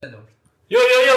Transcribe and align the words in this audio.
Yo 0.00 0.80
yo 0.80 0.98
yo, 1.04 1.16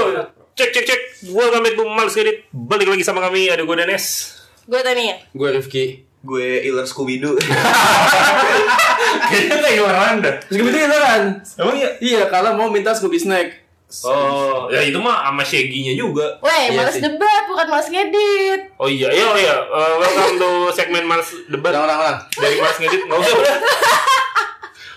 cek 0.60 0.76
cek 0.76 0.84
cek. 0.84 1.02
Welcome 1.32 1.64
back 1.64 1.80
to 1.80 1.88
Males 1.88 2.20
Edit. 2.20 2.52
Balik 2.52 2.92
lagi 2.92 3.00
sama 3.00 3.24
kami 3.24 3.48
ada 3.48 3.64
gue 3.64 3.76
Danes. 3.80 4.36
Gue 4.68 4.84
Tania. 4.84 5.24
Gue 5.32 5.56
Rifki. 5.56 6.04
Gue 6.20 6.68
Iler 6.68 6.84
Scooby 6.84 7.24
Doo. 7.24 7.40
Kayaknya 9.32 9.56
kayak 9.64 9.84
orang 9.88 10.06
anda. 10.20 10.32
Scooby 10.44 10.68
Doo 10.68 10.84
itu 10.84 11.00
kan? 11.00 11.22
Emang 11.64 11.76
iya? 11.80 11.90
Iya, 12.04 12.22
kalau 12.28 12.60
mau 12.60 12.68
minta 12.68 12.92
Scooby 12.92 13.16
Snack. 13.16 13.56
Oh, 14.04 14.68
ya 14.68 14.84
itu 14.84 15.00
mah 15.00 15.32
sama 15.32 15.48
Shaggy-nya 15.48 15.96
juga. 15.96 16.44
Weh, 16.44 16.52
Iya 16.68 16.76
males 16.76 17.00
sih. 17.00 17.08
debat 17.08 17.48
bukan 17.48 17.64
males 17.72 17.88
ngedit. 17.88 18.68
Oh 18.76 18.92
iya, 18.92 19.08
iya, 19.08 19.32
iya. 19.40 19.56
Eh, 19.64 19.94
welcome 19.96 20.36
to 20.36 20.52
segmen 20.76 21.08
Males 21.08 21.32
Debat 21.48 21.72
Ulang-ulang. 21.72 22.20
dari 22.36 22.60
Males 22.60 22.76
Ngedit. 22.76 23.08
Nggak 23.08 23.16
usah 23.18 23.32
udah. 23.32 23.56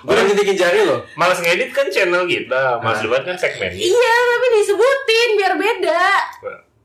Gue 0.07 0.15
udah 0.15 0.25
nyetikin 0.25 0.55
jari 0.55 0.87
loh. 0.87 1.03
Males 1.13 1.43
Ngedit 1.43 1.75
kan 1.75 1.91
channel 1.91 2.23
kita, 2.25 2.79
Males 2.79 3.03
Debat 3.03 3.23
kan 3.23 3.35
segmennya. 3.35 3.75
Iya, 3.75 4.15
tapi 4.25 4.47
disebutin 4.55 5.29
biar 5.35 5.55
beda. 5.59 6.03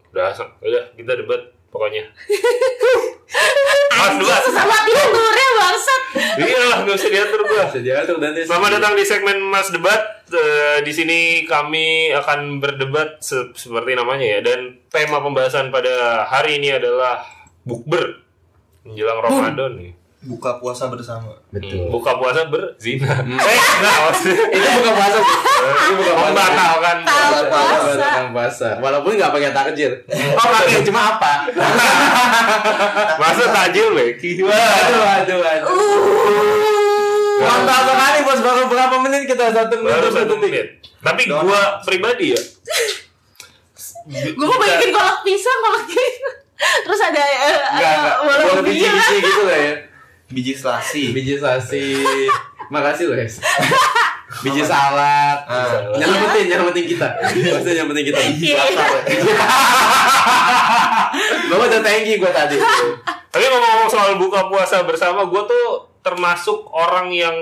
Udah, 0.09 0.33
udah 0.59 0.83
kita 0.97 1.11
debat 1.15 1.41
pokoknya. 1.69 2.01
Males 3.93 4.15
Debat. 4.17 4.41
Sesama 4.41 4.75
tidurnya 4.81 5.47
bangsat. 5.55 6.01
Iya 6.33 6.59
lah, 6.65 6.77
nggak 6.81 6.97
usah 6.97 7.09
diatur 7.09 7.41
gua. 7.45 7.63
Bisa 7.63 7.79
diatur 7.79 8.17
dan 8.17 8.31
Selamat 8.33 8.69
datang 8.75 8.93
di 8.97 9.05
segmen 9.05 9.37
Mas 9.39 9.69
Debat. 9.69 10.01
Eh, 10.27 10.79
di 10.81 10.89
sini 10.89 11.19
kami 11.45 12.09
akan 12.11 12.57
berdebat 12.57 13.21
se- 13.21 13.53
seperti 13.53 13.93
namanya 13.93 14.25
ya. 14.25 14.39
Dan 14.41 14.81
tema 14.87 15.21
pembahasan 15.21 15.69
pada 15.69 16.25
hari 16.25 16.57
ini 16.57 16.73
adalah 16.73 17.21
bukber 17.61 18.17
menjelang 18.81 19.21
Ramadan 19.21 19.71
nih. 19.77 19.91
Buka 20.21 20.61
puasa 20.61 20.85
bersama. 20.85 21.33
Betul. 21.49 21.89
Buka 21.89 22.13
puasa 22.21 22.45
berzina. 22.45 23.09
Eh, 23.41 23.57
enggak 23.57 23.97
maksudnya. 24.05 24.45
Itu 24.55 24.67
bukan 24.77 24.93
puasa. 24.93 25.17
Itu 25.17 25.93
bukan 25.97 26.13
puasa. 26.13 26.29
Membatalkan. 26.29 26.97
Tahu 27.01 27.41
puasa. 27.49 27.89
Bukan 27.97 28.27
puasa. 28.29 28.67
Walaupun 28.77 29.11
nggak 29.17 29.31
pakai 29.33 29.49
takjil. 29.49 29.91
Oh, 30.37 30.45
pakai. 30.45 30.85
cuma 30.85 31.01
apa? 31.17 31.31
Masa 33.21 33.43
tajil, 33.49 33.97
Beki? 33.97 34.45
Aduh, 34.45 35.03
aduh, 35.03 35.39
aduh. 35.41 35.67
Uh. 35.73 37.41
Mantap 37.41 37.81
sekali 37.89 38.19
bos. 38.21 38.39
Baru 38.45 38.61
berapa 38.69 38.95
menit 39.01 39.25
kita 39.25 39.49
satu 39.49 39.73
menit. 39.81 39.89
Baru 39.97 40.07
satu 40.13 40.33
menit. 40.37 40.85
Tapi 41.01 41.21
gua 41.33 41.81
pribadi 41.81 42.37
ya. 42.37 42.41
Gue 44.09 44.45
mau 44.45 44.57
bikin 44.61 44.89
kolak 44.93 45.25
pisang, 45.25 45.57
kolak 45.65 45.85
pisang. 45.89 46.35
Terus 46.61 47.01
ada 47.01 47.21
eh, 47.21 47.57
Enggak, 47.73 47.93
ada 48.21 48.61
enggak. 48.61 49.17
gitu 49.17 49.41
lah 49.49 49.57
ya. 49.57 49.73
Biji 50.31 50.55
selasi. 50.55 51.11
Biji 51.11 51.35
sasi. 51.37 51.99
Makasih 52.71 53.11
loh, 53.11 53.19
Es. 53.19 53.43
Biji 54.43 54.63
salad. 54.63 55.43
Ah. 55.43 55.91
Yang 55.99 56.07
penting, 56.23 56.45
yang 56.47 56.63
penting 56.71 56.85
kita. 56.87 57.07
Maksudnya 57.19 57.83
yang 57.83 57.89
penting 57.91 58.05
kita. 58.07 58.19
Iya. 58.23 58.63
Bawa 61.51 61.67
udah 61.67 61.81
thank 61.83 62.07
you 62.07 62.15
gue 62.15 62.31
tadi. 62.31 62.55
Tapi 63.31 63.43
ngomong-ngomong 63.43 63.89
soal 63.91 64.15
buka 64.15 64.47
puasa 64.47 64.87
bersama, 64.87 65.27
gua 65.27 65.43
tuh 65.43 65.87
termasuk 66.03 66.67
orang 66.71 67.11
yang 67.11 67.35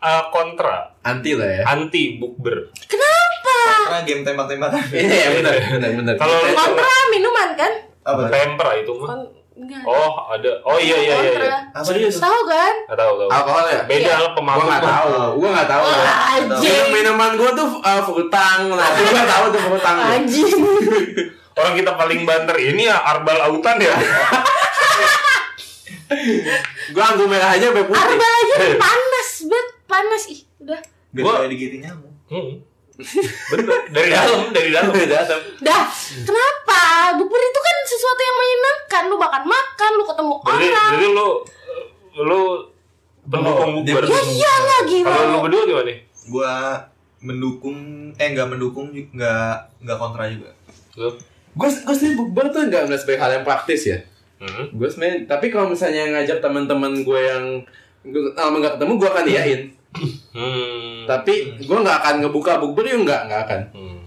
eh, 0.00 0.24
kontra, 0.32 0.96
Anti 1.04 1.36
lah 1.36 1.48
ya. 1.60 1.62
anti 1.68 2.16
bukber. 2.16 2.72
Kenapa? 2.88 3.56
Karena 3.88 4.00
game 4.04 4.22
tembak-tembakan. 4.24 4.80
Iya, 4.92 5.04
iya, 5.04 5.28
benar, 5.36 5.54
benar, 5.56 5.90
benar. 6.00 6.14
Kalau 6.16 6.36
Kontra 6.52 6.92
minuman 7.12 7.48
kan? 7.56 7.72
Apa? 8.00 8.32
tempera 8.32 8.72
itu 8.80 8.92
mah. 8.96 9.39
Enggak. 9.60 9.82
Oh, 9.84 10.10
ada. 10.26 10.50
Oh 10.62 10.74
iya 10.74 10.96
iya 10.96 11.16
iya. 11.18 11.32
iya. 11.36 11.58
Apa 11.68 11.84
Serius? 11.84 12.16
itu? 12.16 12.24
Tahu 12.24 12.40
kan? 12.44 12.74
Gak 12.86 12.96
tahu 12.96 13.12
tahu. 13.14 13.28
alkohol 13.28 13.66
ya? 13.66 13.80
Beda 13.84 14.00
Iya. 14.00 14.08
lah 14.10 14.18
Gua 14.22 14.32
pemabuk. 14.34 14.64
nggak 14.64 14.82
tahu, 14.82 15.10
gua 15.36 15.48
nggak 15.52 15.68
tahu. 15.68 15.82
Wah, 15.82 16.00
Minum 16.00 16.48
anjing. 16.48 16.86
minuman 16.90 17.30
gua 17.34 17.50
tuh 17.52 17.68
uh, 17.78 18.00
frutang, 18.00 18.60
nah 18.70 18.88
itu 18.90 19.02
gua 19.06 19.26
tahu 19.26 19.44
tuh 19.50 19.60
frutang. 19.62 19.96
Anjing. 20.00 20.56
Orang 21.60 21.74
kita 21.74 21.92
paling 21.92 22.20
banter 22.24 22.56
ini 22.58 22.82
ya 22.84 22.96
Arbal 22.96 23.36
Autan 23.42 23.76
ya. 23.78 23.92
Gua 26.90 27.04
anggur 27.06 27.28
merah 27.28 27.52
aja 27.52 27.70
sampai 27.70 27.84
putih. 27.84 28.00
Arbal 28.00 28.32
aja 28.34 28.54
panas, 28.82 29.30
bet 29.44 29.66
panas 29.84 30.22
ih. 30.26 30.40
Udah. 30.58 30.80
Gua- 31.12 31.38
kayak 31.38 31.50
digigit 31.52 31.80
nyamuk. 31.80 32.10
Hmm. 32.26 32.64
Bener. 33.50 33.78
Dari 33.90 34.08
dalam, 34.12 34.40
dari 34.52 34.70
dalam. 34.70 34.92
Datang. 34.92 35.40
Dah, 35.64 35.84
kenapa? 36.24 36.80
Bubur 37.18 37.40
itu 37.40 37.60
kan 37.60 37.76
sesuatu 37.84 38.20
yang 38.20 38.36
menyenangkan. 38.36 39.02
Lu 39.08 39.16
makan 39.16 39.44
makan, 39.48 39.90
lu 39.96 40.04
ketemu 40.06 40.34
Jadi, 40.40 40.66
orang. 40.70 40.90
jadi 40.94 41.06
lu 41.10 41.28
lu 42.20 42.42
pendukung 43.26 43.70
bukber. 43.80 44.02
Ya 44.06 44.20
iya 44.26 44.52
lah 44.60 44.80
gila. 44.84 45.08
Kalau 45.10 45.26
lu 45.26 45.38
berdua 45.48 45.62
gimana 45.66 45.86
nih? 45.88 45.98
Gua 46.30 46.52
mendukung 47.20 47.78
eh 48.16 48.28
enggak 48.32 48.48
mendukung 48.48 48.92
enggak 48.92 49.68
enggak 49.80 49.98
kontra 49.98 50.24
juga. 50.28 50.50
Lu? 50.96 51.10
Gua 51.56 51.68
gua 51.68 51.94
sendiri 51.94 52.14
bukber 52.16 52.46
tuh 52.52 52.68
nggak 52.68 52.88
melihat 52.88 53.00
sebagai 53.00 53.20
hal 53.20 53.30
yang 53.40 53.44
praktis 53.46 53.82
ya. 53.88 53.98
Hmm. 54.40 54.72
Gue 54.72 54.88
sebenarnya, 54.88 55.28
tapi 55.28 55.52
kalau 55.52 55.68
misalnya 55.68 56.16
ngajak 56.16 56.40
teman-teman 56.40 57.04
gue 57.04 57.20
yang 57.20 57.44
gue 58.00 58.32
lama 58.32 58.56
nggak 58.56 58.80
ketemu, 58.80 58.92
gue 58.96 59.08
akan 59.12 59.24
iyain. 59.28 59.60
Hmm. 60.30 61.04
Tapi 61.04 61.58
gue 61.58 61.78
nggak 61.82 61.98
akan 62.04 62.14
ngebuka 62.22 62.62
bukber 62.62 62.86
yuk 62.86 63.02
nggak 63.02 63.20
nggak 63.26 63.40
akan. 63.46 63.60
Hmm. 63.74 63.98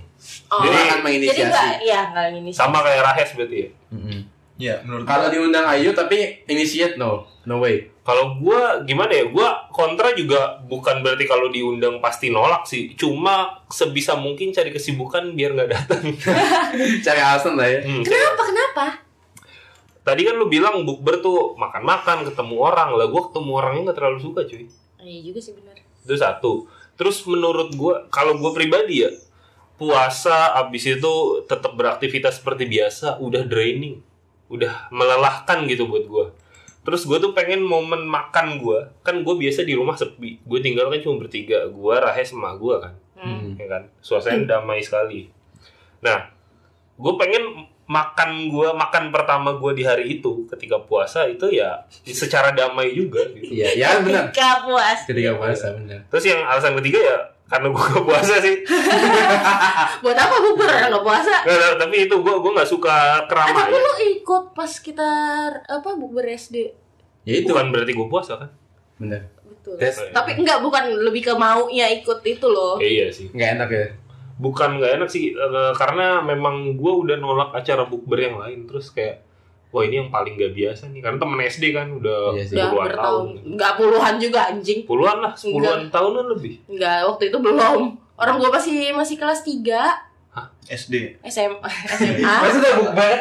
Oh, 0.48 0.64
Jadi 0.64 0.78
akan 0.78 0.88
jadi 0.88 1.04
menginisiasi. 1.04 1.44
enggak, 1.44 1.74
iya 1.84 2.00
enggak 2.08 2.26
ini. 2.32 2.52
Sama 2.54 2.80
kayak 2.80 3.04
Rahes 3.04 3.32
berarti 3.36 3.58
ya. 3.60 3.70
Iya, 4.54 4.76
menurut 4.86 5.04
Kalau 5.10 5.28
diundang 5.34 5.66
Ayu 5.66 5.92
tapi 5.92 6.46
initiate 6.46 6.96
no, 6.96 7.26
no 7.44 7.58
way. 7.58 7.90
Kalau 8.06 8.38
gua 8.38 8.86
gimana 8.86 9.10
ya? 9.12 9.26
Gua 9.28 9.68
kontra 9.74 10.14
juga 10.14 10.62
bukan 10.64 11.02
berarti 11.02 11.26
kalau 11.26 11.50
diundang 11.50 11.98
pasti 12.00 12.30
nolak 12.30 12.64
sih. 12.64 12.94
Cuma 12.94 13.66
sebisa 13.68 14.14
mungkin 14.14 14.54
cari 14.54 14.70
kesibukan 14.70 15.34
biar 15.34 15.58
nggak 15.58 15.70
datang. 15.74 16.04
Cari 17.06 17.20
alasan 17.20 17.58
lah 17.58 17.68
ya. 17.68 17.80
Hmm, 17.82 18.06
Kenapa? 18.06 18.42
Kenapa? 18.46 18.86
Tadi 20.04 20.22
kan 20.22 20.36
lu 20.38 20.46
bilang 20.48 20.84
bukber 20.86 21.20
tuh 21.20 21.56
makan-makan, 21.58 22.28
ketemu 22.28 22.56
orang. 22.60 22.94
Lah 22.94 23.08
gua 23.10 23.34
ketemu 23.34 23.52
orangnya 23.58 23.82
nggak 23.90 23.98
terlalu 23.98 24.20
suka 24.22 24.46
cuy. 24.46 24.70
Iya 25.04 25.20
juga 25.32 25.40
sih 25.44 25.54
benar. 25.54 25.76
Itu 25.78 26.16
satu. 26.16 26.52
Terus 26.96 27.22
menurut 27.28 27.76
gua, 27.76 28.08
kalau 28.08 28.40
gua 28.40 28.56
pribadi 28.56 29.04
ya, 29.04 29.12
puasa 29.76 30.56
abis 30.58 30.98
itu 30.98 31.14
tetap 31.46 31.76
beraktivitas 31.76 32.40
seperti 32.40 32.66
biasa, 32.66 33.20
udah 33.20 33.44
draining. 33.44 34.00
Udah 34.48 34.88
melelahkan 34.90 35.68
gitu 35.68 35.86
buat 35.86 36.06
gua. 36.08 36.26
Terus 36.84 37.08
gue 37.08 37.16
tuh 37.16 37.32
pengen 37.32 37.64
momen 37.64 38.04
makan 38.04 38.60
gua 38.60 38.92
Kan 39.08 39.24
gue 39.24 39.32
biasa 39.40 39.64
di 39.64 39.72
rumah 39.72 39.96
sepi 39.96 40.44
Gue 40.44 40.60
tinggal 40.60 40.92
kan 40.92 41.00
cuma 41.00 41.16
bertiga 41.16 41.64
Gue, 41.72 41.96
Rahes, 41.96 42.36
sama 42.36 42.60
gue 42.60 42.76
kan 42.76 42.92
Hmm. 43.24 43.56
ya 43.56 43.72
kan 43.72 43.88
suasana 44.04 44.44
damai 44.52 44.84
sekali 44.84 45.32
nah 46.04 46.28
gue 47.00 47.14
pengen 47.16 47.72
makan 47.84 48.48
gue 48.48 48.70
makan 48.72 49.04
pertama 49.10 49.54
gue 49.54 49.72
di 49.74 49.84
hari 49.84 50.18
itu 50.18 50.48
ketika 50.48 50.80
puasa 50.80 51.26
itu 51.26 51.48
ya 51.48 51.84
secara 52.02 52.52
damai 52.52 52.92
juga 52.92 53.20
gitu 53.30 53.52
Iya, 53.52 53.70
ya 53.76 53.90
benar. 54.00 54.32
Ketika 54.32 54.64
puas. 54.64 55.00
Ketika 55.04 55.32
puasa 55.36 55.68
benar. 55.74 56.00
terus 56.08 56.24
yang 56.24 56.40
alasan 56.42 56.80
ketiga 56.80 57.00
ya 57.02 57.18
karena 57.44 57.68
gue 57.70 57.84
gak 57.84 58.04
puasa 58.04 58.34
sih 58.40 58.56
Buat 60.04 60.18
apa 60.18 60.36
bubur 60.42 60.66
enggak 60.66 61.04
puasa? 61.04 61.36
Nggak, 61.44 61.56
nggak, 61.56 61.74
tapi 61.78 61.96
itu 62.02 62.16
gue 62.18 62.36
gue 62.36 62.52
nggak 62.52 62.70
suka 62.70 62.96
Eh, 62.96 63.12
tapi 63.20 63.28
keramaian 63.30 63.70
lu 63.70 63.94
ikut 64.16 64.44
pas 64.52 64.72
kita 64.74 65.10
apa 65.62 65.90
bubur 65.94 66.24
SD. 66.24 66.56
Ya 67.24 67.34
itu. 67.40 67.52
bukan 67.52 67.68
berarti 67.70 67.92
gue 67.92 68.08
puasa 68.08 68.36
kan 68.36 68.50
Benar. 68.96 69.22
Betul. 69.44 69.76
Tes. 69.76 69.96
Tapi 70.10 70.36
enggak 70.36 70.60
bukan 70.60 70.84
lebih 71.00 71.22
ke 71.22 71.34
maunya 71.34 71.88
ikut 71.90 72.20
itu 72.22 72.44
loh. 72.46 72.76
Iya 72.78 73.08
sih 73.10 73.28
Nggak 73.30 73.50
enak 73.54 73.70
ya. 73.70 73.86
Bukan 74.44 74.76
nggak 74.76 75.00
enak 75.00 75.10
sih 75.10 75.32
eh, 75.32 75.72
karena 75.80 76.20
memang 76.20 76.76
gue 76.76 76.94
udah 77.08 77.16
nolak 77.16 77.56
acara 77.56 77.88
bukber 77.88 78.20
yang 78.20 78.36
lain 78.36 78.68
terus 78.68 78.92
kayak 78.92 79.24
wah 79.74 79.82
ini 79.82 80.06
yang 80.06 80.12
paling 80.14 80.38
gak 80.38 80.54
biasa 80.54 80.92
nih 80.94 81.02
karena 81.02 81.18
temen 81.18 81.40
SD 81.42 81.64
kan 81.74 81.88
udah 81.90 82.38
Iya 82.38 82.44
sih. 82.46 82.56
Udah 82.60 82.68
puluhan 82.70 82.92
tahun. 82.94 83.26
Enggak 83.58 83.72
puluhan 83.74 84.14
juga 84.22 84.40
anjing. 84.54 84.80
puluhan 84.86 85.18
lah 85.18 85.34
sepuluhan 85.34 85.90
tahunan 85.90 86.26
lebih 86.38 86.62
Enggak, 86.70 87.10
waktu 87.10 87.24
itu 87.34 87.38
belum. 87.42 87.82
Orang 88.14 88.36
gua 88.38 88.52
masih 88.54 88.94
masih 88.94 89.18
kelas 89.18 89.42
3 89.42 90.14
SD. 90.70 91.18
SMA 91.26 91.70
SMA. 91.98 92.34
Masih 92.46 92.60
udah 92.62 92.74
bukber. 92.86 93.16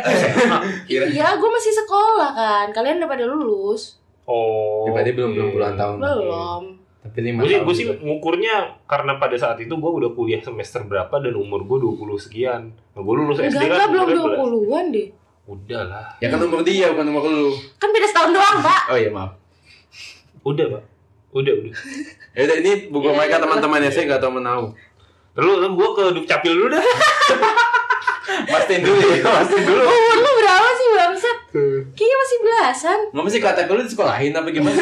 Iya, 0.86 1.26
gua 1.40 1.50
masih 1.56 1.72
sekolah 1.72 2.30
kan. 2.36 2.66
Kalian 2.76 3.00
udah 3.00 3.10
pada 3.10 3.24
lulus. 3.24 3.96
Oh. 4.28 4.86
Berarti 4.92 5.16
belum 5.16 5.32
belum 5.32 5.48
puluhan 5.56 5.74
tahun. 5.74 5.96
Belum. 5.98 6.81
Tapi 7.02 7.18
lima 7.18 7.42
Gue 7.42 7.50
sih, 7.50 7.58
gue 7.66 7.74
sih 7.74 7.86
ngukurnya 7.98 8.78
karena 8.86 9.18
pada 9.18 9.34
saat 9.34 9.58
itu 9.58 9.74
gue 9.74 9.90
udah 9.90 10.14
kuliah 10.14 10.38
semester 10.38 10.86
berapa 10.86 11.10
dan 11.18 11.34
umur 11.34 11.66
gue 11.66 11.98
20 11.98 11.98
sekian. 12.30 12.70
Nah, 12.94 13.00
gue 13.02 13.14
lulus 13.18 13.42
SD 13.42 13.58
Enggak, 13.58 13.58
kan 13.58 13.70
enggak 13.74 13.88
belum 13.90 14.06
umurnya 14.06 14.38
20-an 14.38 14.84
deh. 14.94 15.08
11. 15.42 15.50
Udah 15.50 15.82
lah. 15.90 16.06
Ya 16.22 16.26
kan 16.30 16.38
umur 16.46 16.60
dia 16.62 16.86
bukan 16.94 17.06
umur 17.10 17.22
lu. 17.26 17.50
Kan 17.82 17.90
beda 17.90 18.06
setahun 18.06 18.30
doang, 18.30 18.58
Pak. 18.62 18.82
Oh 18.94 18.98
iya 18.98 19.10
maaf. 19.10 19.34
Udah, 20.46 20.66
Pak. 20.78 20.82
Udah, 21.34 21.52
udah. 21.58 21.74
Ya 22.32 22.48
udah 22.48 22.56
ini 22.64 22.88
buku 22.88 23.12
Iya, 23.12 23.16
mereka 23.20 23.36
iya, 23.36 23.42
teman-teman 23.44 23.84
saya 23.92 24.04
nggak 24.08 24.22
tahu 24.24 24.32
menau. 24.40 24.72
Lalu, 25.36 25.52
lalu 25.68 25.72
gue 25.76 25.88
ke 25.92 26.04
Dukcapil 26.16 26.52
dulu 26.56 26.68
dah. 26.72 26.80
Mastiin 28.52 28.80
dulu 28.80 29.00
ya, 29.12 29.20
mastiin 29.28 29.64
dulu. 29.68 29.82
Umur 29.84 30.16
lu 30.16 30.30
berapa 30.40 30.68
sih, 30.72 30.88
Bangsat? 30.96 31.38
Kayaknya 31.52 32.16
masih 32.16 32.38
belasan. 32.40 32.98
Nggak 33.12 33.24
mesti 33.28 33.38
kata 33.44 33.60
lu 33.68 33.84
disekolahin 33.84 34.32
apa 34.32 34.48
gimana? 34.48 34.72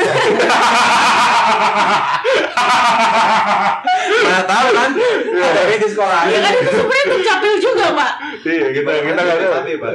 Mana 4.21 4.43
tahu 4.47 4.69
kan? 4.71 4.91
Ada 5.35 5.61
yang 5.67 5.81
disekolahin. 5.83 6.31
Ya 6.31 6.41
kan 6.41 6.53
itu 6.55 6.71
sebenarnya 6.71 7.07
dukcapil 7.11 7.55
juga, 7.59 7.87
Pak. 7.91 8.13
Iya, 8.41 8.67
kita 8.71 8.91
kita 9.03 9.21
nggak 9.21 9.39
tahu. 9.39 9.53
Tapi, 9.59 9.73
Pak. 9.83 9.93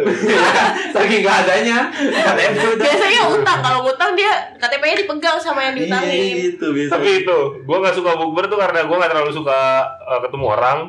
Saking 0.91 1.19
nggak 1.23 1.37
adanya. 1.47 1.77
KTP. 1.95 2.55
Biasanya 2.75 3.21
utang, 3.31 3.59
kalau 3.63 3.79
ngutang 3.87 4.11
dia 4.19 4.31
KTP-nya 4.59 4.97
dipegang 4.99 5.37
sama 5.39 5.63
yang 5.63 5.75
Iya 5.79 5.87
diutangin. 5.87 6.33
gitu 6.51 6.65
biasa. 6.75 6.91
Tapi 6.99 7.09
itu, 7.23 7.37
gue 7.63 7.77
nggak 7.79 7.95
suka 7.95 8.11
bukber 8.19 8.45
tuh 8.51 8.59
karena 8.59 8.83
gue 8.83 8.95
nggak 8.99 9.11
terlalu 9.15 9.31
suka 9.31 9.59
uh, 10.03 10.19
ketemu 10.19 10.45
orang. 10.51 10.79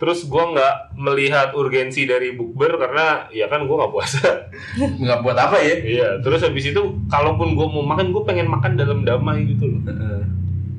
Terus 0.00 0.24
gue 0.24 0.44
nggak 0.56 0.96
melihat 0.96 1.52
urgensi 1.52 2.08
dari 2.08 2.32
bukber 2.32 2.80
karena 2.80 3.28
ya 3.28 3.52
kan 3.52 3.68
gue 3.68 3.76
nggak 3.76 3.92
puasa. 3.92 4.48
nggak 5.04 5.20
buat 5.20 5.36
apa 5.36 5.60
ya? 5.60 5.76
iya. 5.84 6.08
Terus 6.24 6.40
habis 6.40 6.72
itu, 6.72 6.80
kalaupun 7.12 7.52
gue 7.52 7.66
mau 7.68 7.84
makan, 7.84 8.16
gue 8.16 8.24
pengen 8.24 8.48
makan 8.48 8.80
dalam 8.80 9.04
damai 9.04 9.44
gitu 9.44 9.68
loh. 9.68 9.80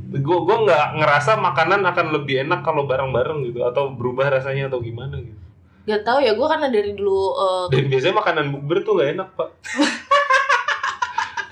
Gue 0.09 0.38
gue 0.41 0.57
nggak 0.65 0.97
ngerasa 0.97 1.38
makanan 1.38 1.85
akan 1.85 2.07
lebih 2.18 2.50
enak 2.50 2.65
kalau 2.65 2.89
bareng-bareng 2.89 3.45
gitu 3.45 3.62
atau 3.62 3.94
berubah 3.94 4.33
rasanya 4.33 4.73
atau 4.73 4.81
gimana 4.81 5.21
gitu. 5.21 5.38
Gak 5.81 6.01
tau 6.06 6.21
ya, 6.21 6.38
gue 6.38 6.47
karena 6.50 6.69
dari 6.69 6.94
dulu 6.94 7.33
eh, 7.41 7.65
Dan 7.73 7.89
biasanya 7.89 8.15
makanan 8.21 8.45
bukber 8.53 8.77
tuh 8.85 9.01
gak 9.01 9.09
enak 9.18 9.29
pak. 9.33 9.50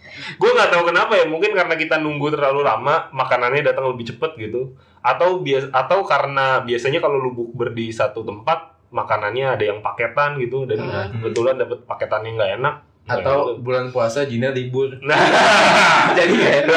gue 0.42 0.50
nggak 0.54 0.70
tahu 0.70 0.84
kenapa 0.94 1.18
ya 1.18 1.26
mungkin 1.26 1.52
karena 1.58 1.74
kita 1.74 1.98
nunggu 1.98 2.30
terlalu 2.30 2.62
lama 2.62 3.10
makanannya 3.10 3.66
datang 3.66 3.90
lebih 3.90 4.14
cepet 4.14 4.32
gitu 4.38 4.78
atau 5.02 5.42
bias 5.42 5.66
atau 5.70 6.06
karena 6.06 6.62
biasanya 6.62 7.02
kalau 7.02 7.18
lu 7.18 7.34
bukber 7.34 7.74
di 7.74 7.90
satu 7.90 8.22
tempat 8.22 8.72
makanannya 8.90 9.58
ada 9.58 9.64
yang 9.66 9.80
paketan 9.82 10.38
gitu 10.38 10.66
dan 10.66 10.78
Hmm. 10.80 11.10
kebetulan 11.12 11.58
dapet 11.58 11.82
paketan 11.86 12.22
yang 12.24 12.38
nggak 12.38 12.54
enak 12.60 12.76
Atau 13.02 13.58
Nah, 13.58 13.66
bulan 13.66 13.90
puasa 13.90 14.30
Jina 14.30 14.54
libur. 14.54 14.94
nah 15.10 15.18
Jadi 16.14 16.38
kayak 16.38 16.70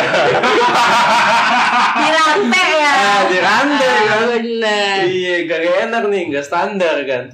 di 1.94 2.08
rantai 2.08 2.68
ya. 2.74 2.90
Ah, 2.90 3.20
di 3.28 3.38
rantai 3.38 3.92
Ah, 3.92 4.00
kan. 4.02 4.20
Bener. 4.32 4.98
Iya, 5.04 5.34
gak 5.44 5.60
enak 5.84 6.02
nih, 6.08 6.22
gak 6.32 6.46
standar 6.48 6.96
kan. 7.04 7.24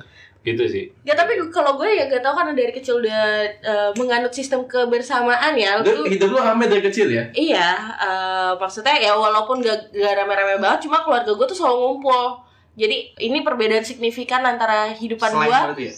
Gitu 0.41 0.65
sih 0.65 0.89
Ya 1.03 1.13
tapi 1.13 1.37
kalau 1.49 1.77
gue 1.77 1.85
ya 1.87 2.07
gak 2.07 2.21
tau 2.21 2.33
karena 2.33 2.53
dari 2.53 2.71
kecil 2.71 2.99
udah 2.99 3.23
eh, 3.45 3.91
menganut 3.95 4.31
sistem 4.31 4.65
kebersamaan 4.65 5.53
ya. 5.53 5.77
Lu- 5.79 6.07
Hidup 6.07 6.31
lu 6.31 6.39
rame 6.39 6.65
dari 6.65 6.81
kecil 6.81 7.09
ya? 7.09 7.29
Iya, 7.31 7.69
eh, 7.99 8.51
maksudnya 8.55 8.97
ya 8.97 9.13
walaupun 9.13 9.61
gak, 9.61 9.91
gak 9.91 10.15
rame-rame 10.15 10.57
banget, 10.57 10.89
cuma 10.89 11.01
keluarga 11.01 11.29
gue 11.29 11.47
tuh 11.47 11.55
selalu 11.55 11.77
ngumpul. 11.93 12.41
Jadi 12.73 12.97
ini 13.19 13.43
perbedaan 13.43 13.83
signifikan 13.83 14.41
antara 14.43 14.89
kehidupan 14.91 15.29
Selain 15.29 15.45
gue, 15.45 15.61
itu 15.77 15.85
ya. 15.85 15.95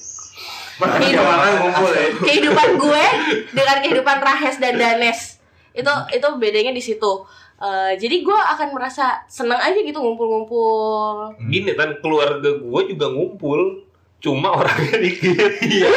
Ngumpul 0.82 1.90
ya. 1.92 2.06
kehidupan 2.18 2.68
gue 2.76 3.04
dengan 3.52 3.76
kehidupan 3.78 4.18
Rahes 4.18 4.56
dan 4.58 4.74
Danes. 4.74 5.38
Itu 5.70 5.88
itu 6.10 6.28
bedanya 6.36 6.72
di 6.72 6.82
situ. 6.82 7.12
Eh, 7.56 7.92
jadi 7.94 8.16
gue 8.20 8.34
akan 8.34 8.74
merasa 8.74 9.22
senang 9.24 9.56
aja 9.56 9.76
gitu 9.76 9.94
ngumpul-ngumpul. 9.96 11.30
gini 11.46 11.72
kan 11.72 11.94
keluarga 11.98 12.50
gue 12.52 12.80
juga 12.88 13.06
ngumpul 13.08 13.86
cuma 14.22 14.54
orangnya 14.54 15.02
dikit 15.02 15.52
iya 15.66 15.90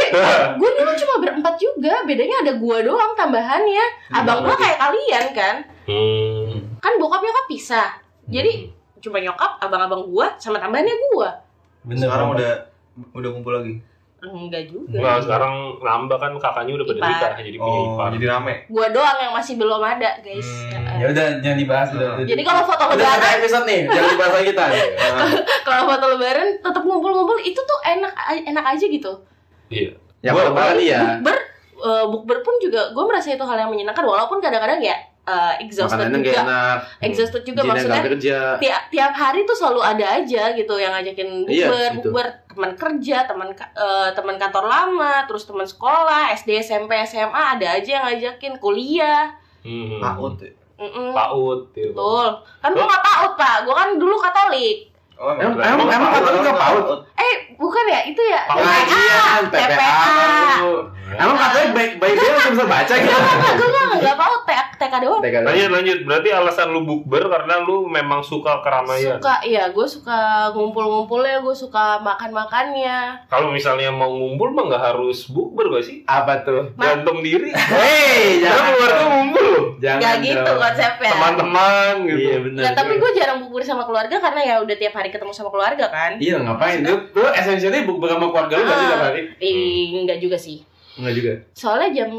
Gue 0.58 0.70
dulu 0.74 0.92
cuma 0.98 1.16
berempat 1.22 1.56
juga, 1.62 2.02
bedanya 2.10 2.42
ada 2.42 2.54
gue 2.58 2.78
doang 2.82 3.14
tambahannya. 3.14 3.86
Abang 4.10 4.42
gue 4.42 4.56
kayak 4.58 4.82
kalian 4.82 5.26
kan, 5.38 5.56
hmm. 5.86 6.82
kan 6.82 6.94
bokap 6.98 7.22
nyokap 7.22 7.46
pisah. 7.46 8.02
Jadi 8.26 8.74
cuma 8.98 9.22
nyokap, 9.22 9.62
abang-abang 9.62 10.10
gue 10.10 10.28
sama 10.42 10.58
tambahannya 10.58 10.96
gue. 10.98 11.30
Bener. 11.86 12.10
Sekarang 12.10 12.34
udah 12.34 12.52
udah 13.14 13.30
kumpul 13.30 13.54
lagi. 13.54 13.78
Enggak 14.26 14.64
juga. 14.74 14.98
Nggak, 14.98 15.18
sekarang 15.28 15.54
nambah 15.86 16.18
kan 16.18 16.32
kakaknya 16.42 16.74
udah 16.82 16.86
pada 16.88 17.02
nikah 17.06 17.32
jadi 17.38 17.58
punya 17.62 17.78
Oh, 17.78 17.86
ipar 17.94 18.10
jadi 18.18 18.26
rame. 18.34 18.54
Gua 18.72 18.88
doang 18.90 19.18
yang 19.22 19.34
masih 19.36 19.54
belum 19.60 19.82
ada, 19.84 20.12
guys. 20.26 20.50
Hmm. 20.74 20.98
Ya 20.98 21.06
udah 21.14 21.26
jangan 21.46 21.58
dibahas 21.60 21.90
udah. 21.94 22.10
Jadi 22.26 22.42
kalau 22.42 22.62
foto 22.66 22.84
lebaran, 22.90 23.32
episode 23.38 23.66
nih, 23.70 23.82
jangan 23.86 24.10
dibahas 24.16 24.34
lagi 24.34 24.48
kita. 24.50 24.66
Kalau 25.68 25.82
foto 25.90 26.06
lebaran 26.16 26.48
tetap 26.62 26.84
itu 27.46 27.58
tuh 27.58 27.80
enak 27.84 28.12
enak 28.44 28.66
aja 28.68 28.86
gitu. 28.86 29.12
iya 29.68 29.94
Yang 30.20 30.34
Gua- 30.36 30.46
lebaran 30.50 30.78
iya. 30.80 31.02
Bukber 31.16 31.38
eh, 31.78 32.06
bukber 32.08 32.38
pun 32.42 32.56
juga 32.58 32.90
gue 32.90 33.04
merasa 33.04 33.30
itu 33.30 33.42
hal 33.42 33.58
yang 33.58 33.70
menyenangkan 33.70 34.02
walaupun 34.02 34.40
kadang-kadang 34.40 34.80
ya 34.80 34.98
eh, 35.24 35.54
exhausted 35.60 35.98
Makanannya 36.00 36.20
gak 36.20 36.28
juga. 36.28 36.42
enak. 36.44 36.78
Exhausted 37.00 37.44
juga 37.44 37.62
Jina 37.62 37.72
maksudnya 37.72 38.02
kerja. 38.04 38.38
tiap 38.58 38.82
tiap 38.90 39.14
hari 39.14 39.42
tuh 39.44 39.54
selalu 39.54 39.82
ada 39.82 40.06
aja 40.16 40.44
gitu 40.52 40.74
yang 40.76 40.92
ngajakin 40.92 41.30
Iya, 41.46 41.68
bukber, 41.68 41.90
gitu. 41.92 42.10
bukber 42.10 42.28
teman 42.48 42.72
kerja, 42.74 43.18
teman 43.24 43.48
eh, 43.52 44.10
teman 44.12 44.36
kantor 44.36 44.66
lama, 44.66 45.26
terus 45.26 45.44
teman 45.44 45.64
sekolah, 45.64 46.30
SD, 46.32 46.50
SMP, 46.60 46.94
SMA 47.04 47.44
ada 47.54 47.68
aja 47.76 47.90
yang 47.92 48.06
ngajakin 48.08 48.54
kuliah. 48.58 49.34
hmm. 49.62 49.98
Paut. 50.00 50.38
ya? 50.40 50.50
Mm-mm. 50.76 51.12
paut 51.12 51.72
gitu. 51.72 51.90
Betul. 51.90 52.28
Kan 52.60 52.72
gua 52.72 52.84
nggak 52.84 53.04
paut, 53.06 53.34
Pak. 53.36 53.58
Gua 53.64 53.76
kan 53.78 53.90
dulu 53.96 54.16
Katolik. 54.18 54.92
Oh, 55.16 55.32
Emang 55.32 55.56
emang 55.64 55.88
emang 55.88 56.12
kata 56.12 56.30
lu 56.36 56.40
gak 56.44 56.60
paut? 56.60 56.86
Eh, 57.16 57.56
bukan 57.56 57.86
ya? 57.88 58.00
Itu 58.04 58.20
ya. 58.20 58.42
Pengajian, 58.52 59.42
TPA. 59.48 59.68
TPA. 59.72 60.96
Emang 61.16 61.38
katanya 61.38 61.70
baik 61.72 61.92
baik 62.02 62.16
dia 62.18 62.34
langsung 62.34 62.54
bisa 62.58 62.66
baca 62.66 62.94
gitu. 62.98 63.14
Enggak, 63.14 63.54
gue 63.56 63.68
enggak 63.70 63.86
enggak 64.02 64.18
paut 64.18 64.42
TK, 64.44 64.62
TK 64.76 64.94
doang. 65.06 65.22
Lanjut 65.22 65.70
lanjut. 65.72 65.98
Berarti 66.04 66.30
alasan 66.34 66.68
lu 66.74 66.82
bukber 66.84 67.24
karena 67.30 67.62
lu 67.62 67.86
memang 67.88 68.20
suka 68.26 68.60
keramaian. 68.66 69.22
Suka, 69.22 69.40
iya, 69.46 69.70
gue 69.70 69.88
suka 69.88 70.52
ngumpul-ngumpulnya, 70.52 71.46
gue 71.46 71.56
suka 71.56 72.02
makan-makannya. 72.02 73.30
Kalau 73.30 73.54
misalnya 73.54 73.94
mau 73.94 74.10
ngumpul 74.12 74.52
mah 74.52 74.66
nggak 74.68 74.84
harus 74.92 75.30
bukber 75.30 75.72
gak 75.78 75.86
sih? 75.86 76.02
Apa 76.10 76.42
tuh? 76.44 76.74
Gantung 76.76 77.22
diri. 77.22 77.54
Hei, 77.54 78.42
jangan. 78.42 78.74
keluarga 78.74 78.98
dong. 79.00 79.10
ngumpul. 79.14 79.56
Jangan. 79.80 80.02
Gak 80.02 80.16
gitu 80.26 80.52
konsepnya. 80.58 81.12
Teman-teman 81.14 81.94
gitu. 82.10 82.20
Iya 82.20 82.38
benar. 82.42 82.62
Tapi 82.74 82.94
gue 82.98 83.12
jarang 83.14 83.38
bubur 83.46 83.62
sama 83.62 83.84
keluarga 83.86 84.18
karena 84.18 84.42
ya 84.42 84.56
udah 84.60 84.76
tiap 84.76 84.94
hari 84.98 85.05
ketemu 85.10 85.32
sama 85.32 85.50
keluarga 85.50 85.86
kan. 85.88 86.18
Iya 86.18 86.40
ngapain? 86.40 86.80
Lu, 86.80 86.96
lu 87.12 87.26
esensialnya 87.30 87.84
buk 87.84 88.00
sama 88.02 88.28
keluarga 88.28 88.54
lu 88.54 88.64
gak 88.64 88.78
sih 88.78 88.88
tiap 88.88 89.02
hari? 89.04 89.22
Eh, 89.38 89.86
enggak 89.98 90.20
juga 90.20 90.38
sih. 90.38 90.64
Enggak 90.96 91.14
juga. 91.14 91.32
Soalnya 91.52 91.90
jam 91.94 92.12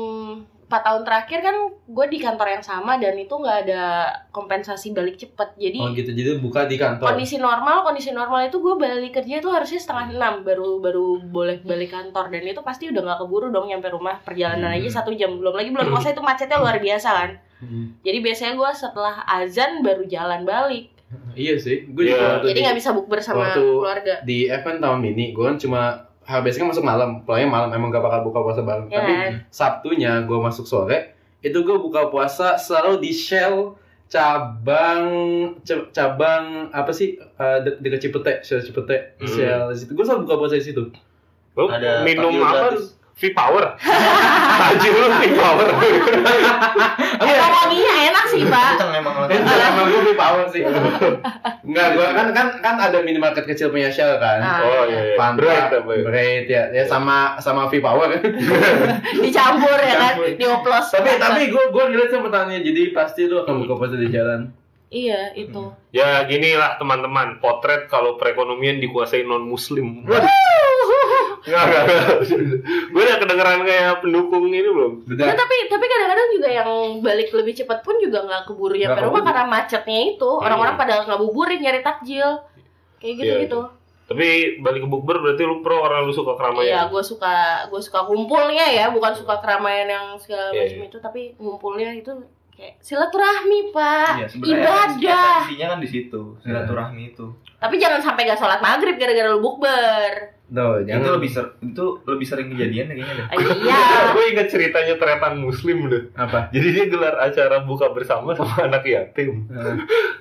4 0.67 0.83
tahun 0.83 1.03
terakhir 1.03 1.39
kan 1.41 1.57
gue 1.87 2.07
di 2.11 2.19
kantor 2.19 2.49
yang 2.51 2.61
sama 2.61 2.99
dan 2.99 3.15
itu 3.15 3.31
nggak 3.31 3.59
ada 3.65 3.83
kompensasi 4.31 4.91
balik 4.91 5.15
cepet. 5.15 5.55
Jadi 5.55 5.79
Oh 5.79 5.95
gitu, 5.95 6.11
jadi 6.11 6.37
buka 6.37 6.67
di 6.67 6.75
kantor. 6.75 7.07
kondisi 7.07 7.39
normal 7.39 7.83
kondisi 7.83 8.11
normal 8.11 8.45
itu 8.45 8.59
gue 8.59 8.75
balik 8.75 9.15
kerja 9.15 9.39
itu 9.39 9.47
harusnya 9.47 9.79
setengah 9.79 10.11
enam 10.13 10.35
baru 10.43 10.83
baru 10.83 11.23
boleh 11.25 11.63
balik 11.63 11.95
kantor 11.95 12.29
dan 12.29 12.43
itu 12.43 12.59
pasti 12.61 12.91
udah 12.91 12.99
nggak 13.01 13.19
keburu 13.21 13.49
dong 13.49 13.71
nyampe 13.71 13.87
rumah 13.89 14.19
perjalanan 14.19 14.67
Hmm. 14.69 14.79
aja 14.83 14.91
satu 14.93 15.15
jam 15.15 15.39
belum 15.39 15.55
lagi 15.55 15.71
bulan 15.71 15.87
puasa 15.87 16.11
itu 16.11 16.21
macetnya 16.21 16.59
luar 16.59 16.77
biasa 16.77 17.09
kan 17.13 17.31
Hmm. 17.57 17.95
jadi 18.03 18.19
biasanya 18.19 18.53
gue 18.53 18.71
setelah 18.75 19.17
azan 19.25 19.81
baru 19.81 20.03
jalan 20.05 20.43
balik 20.43 20.93
Iya 21.37 21.55
sih, 21.57 21.87
gue 21.87 22.03
Iya. 22.05 22.17
juga 22.17 22.27
jadi 22.45 22.55
di, 22.55 22.65
nggak 22.65 22.77
bisa 22.77 22.91
bukber 22.91 23.19
sama 23.19 23.47
waktu- 23.47 23.63
keluarga 23.63 24.15
di 24.23 24.47
event 24.47 24.79
tahun 24.79 25.01
ini, 25.07 25.25
gue 25.31 25.45
kan 25.45 25.57
cuma 25.57 25.83
hal 26.23 26.41
biasanya 26.41 26.63
kan 26.65 26.71
masuk 26.73 26.85
malam, 26.85 27.11
pulangnya 27.23 27.47
malam 27.49 27.71
emang 27.71 27.89
gak 27.89 28.03
bakal 28.03 28.21
buka 28.25 28.43
puasa 28.43 28.61
bareng. 28.61 28.87
ya 28.87 28.99
Tapi 28.99 29.13
kan? 29.13 29.33
Sabtunya 29.49 30.13
gue 30.21 30.35
masuk 30.37 30.65
sore, 30.65 31.15
itu 31.39 31.55
gue 31.57 31.77
buka 31.77 32.09
puasa 32.09 32.57
selalu 32.57 32.99
di 33.01 33.13
Shell 33.13 33.79
cabang 34.07 35.05
ca- 35.61 35.87
cabang 35.91 36.45
apa 36.71 36.91
sih 36.91 37.15
uh, 37.37 37.59
de 37.59 37.79
dekat 37.79 38.01
Cipete, 38.01 38.33
Shell 38.41 38.59
Cipete, 38.61 39.15
Hmm. 39.17 39.29
Shell 39.29 39.63
di 39.69 39.77
situ. 39.77 39.91
Gue 39.93 40.03
selalu 40.03 40.27
buka 40.27 40.37
puasa 40.37 40.55
di 40.55 40.65
situ. 40.65 40.83
Lu 41.53 41.67
Ada 41.67 42.03
minum 42.03 42.35
apa? 42.39 42.75
gratis. 42.75 42.96
V-Power. 43.17 43.65
Maju 43.81 44.89
lu 45.01 45.09
V-Power. 45.09 45.67
emang 47.17 47.53
wanginya 47.65 47.95
enak 48.13 48.25
sih 48.29 48.45
pak 48.45 48.77
Kenceng 48.77 48.93
emang 48.93 49.15
Itu 49.33 49.41
emang 49.41 49.87
gue 49.89 50.01
beli 50.05 50.15
power 50.21 50.45
sih. 50.53 50.61
Enggak, 51.65 51.87
gue 51.97 52.07
kan 52.13 52.27
kan 52.37 52.47
kan 52.61 52.77
ada 52.77 53.01
minimarket 53.01 53.49
kecil 53.49 53.73
punya 53.73 53.89
Shell 53.89 54.21
kan. 54.21 54.45
Ah. 54.45 54.61
Oh 54.61 54.85
iya 54.85 55.01
iya. 55.01 55.17
Fanta, 55.17 55.49
apa 55.49 55.93
ya? 55.97 56.45
Ya, 56.45 56.63
ya 56.77 56.85
sama 56.85 57.41
sama 57.41 57.73
V 57.73 57.81
Power 57.81 58.13
kan. 58.13 58.21
dicampur 59.25 59.79
ya 59.81 59.97
kan 59.97 60.15
dioplos 60.37 60.87
tapi 60.93 61.17
tapi 61.17 61.49
gue 61.49 61.65
gue 61.73 61.85
ngeliat 61.89 62.13
sama 62.13 62.29
pertanyaan 62.29 62.63
jadi 62.69 62.93
pasti 62.93 63.33
lu 63.33 63.41
akan 63.41 63.65
buka 63.65 63.81
puasa 63.81 63.97
di 63.97 64.13
jalan. 64.13 64.53
Iya 64.89 65.33
itu. 65.33 65.73
Ya 65.91 66.23
gini 66.25 66.53
lah 66.53 66.77
teman-teman, 66.77 67.39
potret 67.39 67.87
kalau 67.87 68.15
perekonomian 68.15 68.79
dikuasai 68.79 69.23
non 69.23 69.43
muslim. 69.43 70.03
Enggak, 70.03 70.23
enggak, 71.47 71.83
enggak. 71.85 72.07
Gue 72.91 73.03
udah 73.03 73.19
kedengeran 73.19 73.61
kayak 73.63 73.93
pendukung 74.01 74.47
ini 74.47 74.63
belum? 74.63 74.93
Nah, 75.07 75.35
tapi 75.35 75.57
tapi 75.67 75.85
kadang-kadang 75.85 76.29
juga 76.33 76.49
yang 76.49 76.71
balik 77.01 77.31
lebih 77.31 77.55
cepat 77.55 77.83
pun 77.83 77.99
juga 77.99 78.23
nggak 78.23 78.43
keburu 78.47 78.75
nyampe 78.75 78.95
Nggak 78.95 79.07
rumah 79.07 79.23
karena 79.23 79.45
macetnya 79.47 80.01
itu. 80.11 80.31
Orang-orang 80.33 80.75
pada 80.75 81.07
ngabuburit 81.07 81.59
nyari 81.59 81.81
takjil. 81.81 82.43
Kayak 82.97 83.15
gitu 83.21 83.27
Iya, 83.27 83.43
gitu. 83.47 83.61
Tapi 84.07 84.27
balik 84.63 84.87
ke 84.87 84.89
bukber 84.89 85.19
berarti 85.19 85.43
lu 85.43 85.67
pro 85.67 85.83
karena 85.83 85.99
lu 86.01 86.15
suka 86.15 86.31
Iya, 86.31 86.39
keramaian. 86.39 86.87
gue 86.87 87.03
suka 87.03 87.35
gue 87.67 87.81
suka 87.83 88.07
kumpulnya 88.07 88.67
ya, 88.71 88.87
bukan 88.89 89.13
suka 89.13 89.43
keramaian 89.43 89.87
yang 89.87 90.07
segala 90.17 90.55
Iya, 90.55 90.63
macam 90.63 90.79
iya. 90.79 90.87
itu, 90.87 90.99
tapi 91.03 91.21
ngumpulnya 91.37 91.91
itu 91.93 92.11
kayak 92.57 92.75
silaturahmi 92.81 93.69
pak, 93.69 94.13
Iya, 94.17 94.27
ibadah. 94.33 95.45
Esensinya 95.45 95.67
kan 95.71 95.79
di 95.79 95.89
situ, 95.89 96.23
silaturahmi 96.41 97.13
itu. 97.13 97.27
Tapi 97.57 97.77
jangan 97.77 98.01
sampai 98.01 98.25
gak 98.25 98.37
sholat 98.37 98.59
maghrib 98.59 98.97
gara-gara 98.97 99.29
lu 99.29 99.41
bukber. 99.41 100.37
Tuh, 100.47 100.79
Itu 100.79 100.87
jangan 100.87 101.19
lebih 101.19 101.27
ser 101.29 101.59
itu 101.59 101.85
lebih 102.05 102.23
sering 102.23 102.49
kejadian 102.49 102.87
kayaknya 102.87 103.15
deh. 103.19 103.27
Eh, 103.29 103.39
iya 103.61 103.81
gue 104.15 104.25
ingat 104.31 104.47
ceritanya 104.47 104.95
tretan 104.95 105.37
muslim 105.37 105.91
deh. 105.91 106.03
apa? 106.15 106.49
Jadi 106.49 106.69
dia 106.71 106.85
gelar 106.87 107.19
acara 107.19 107.61
buka 107.61 107.91
bersama 107.91 108.31
sama 108.33 108.55
anak 108.63 108.87
yatim. 108.87 109.51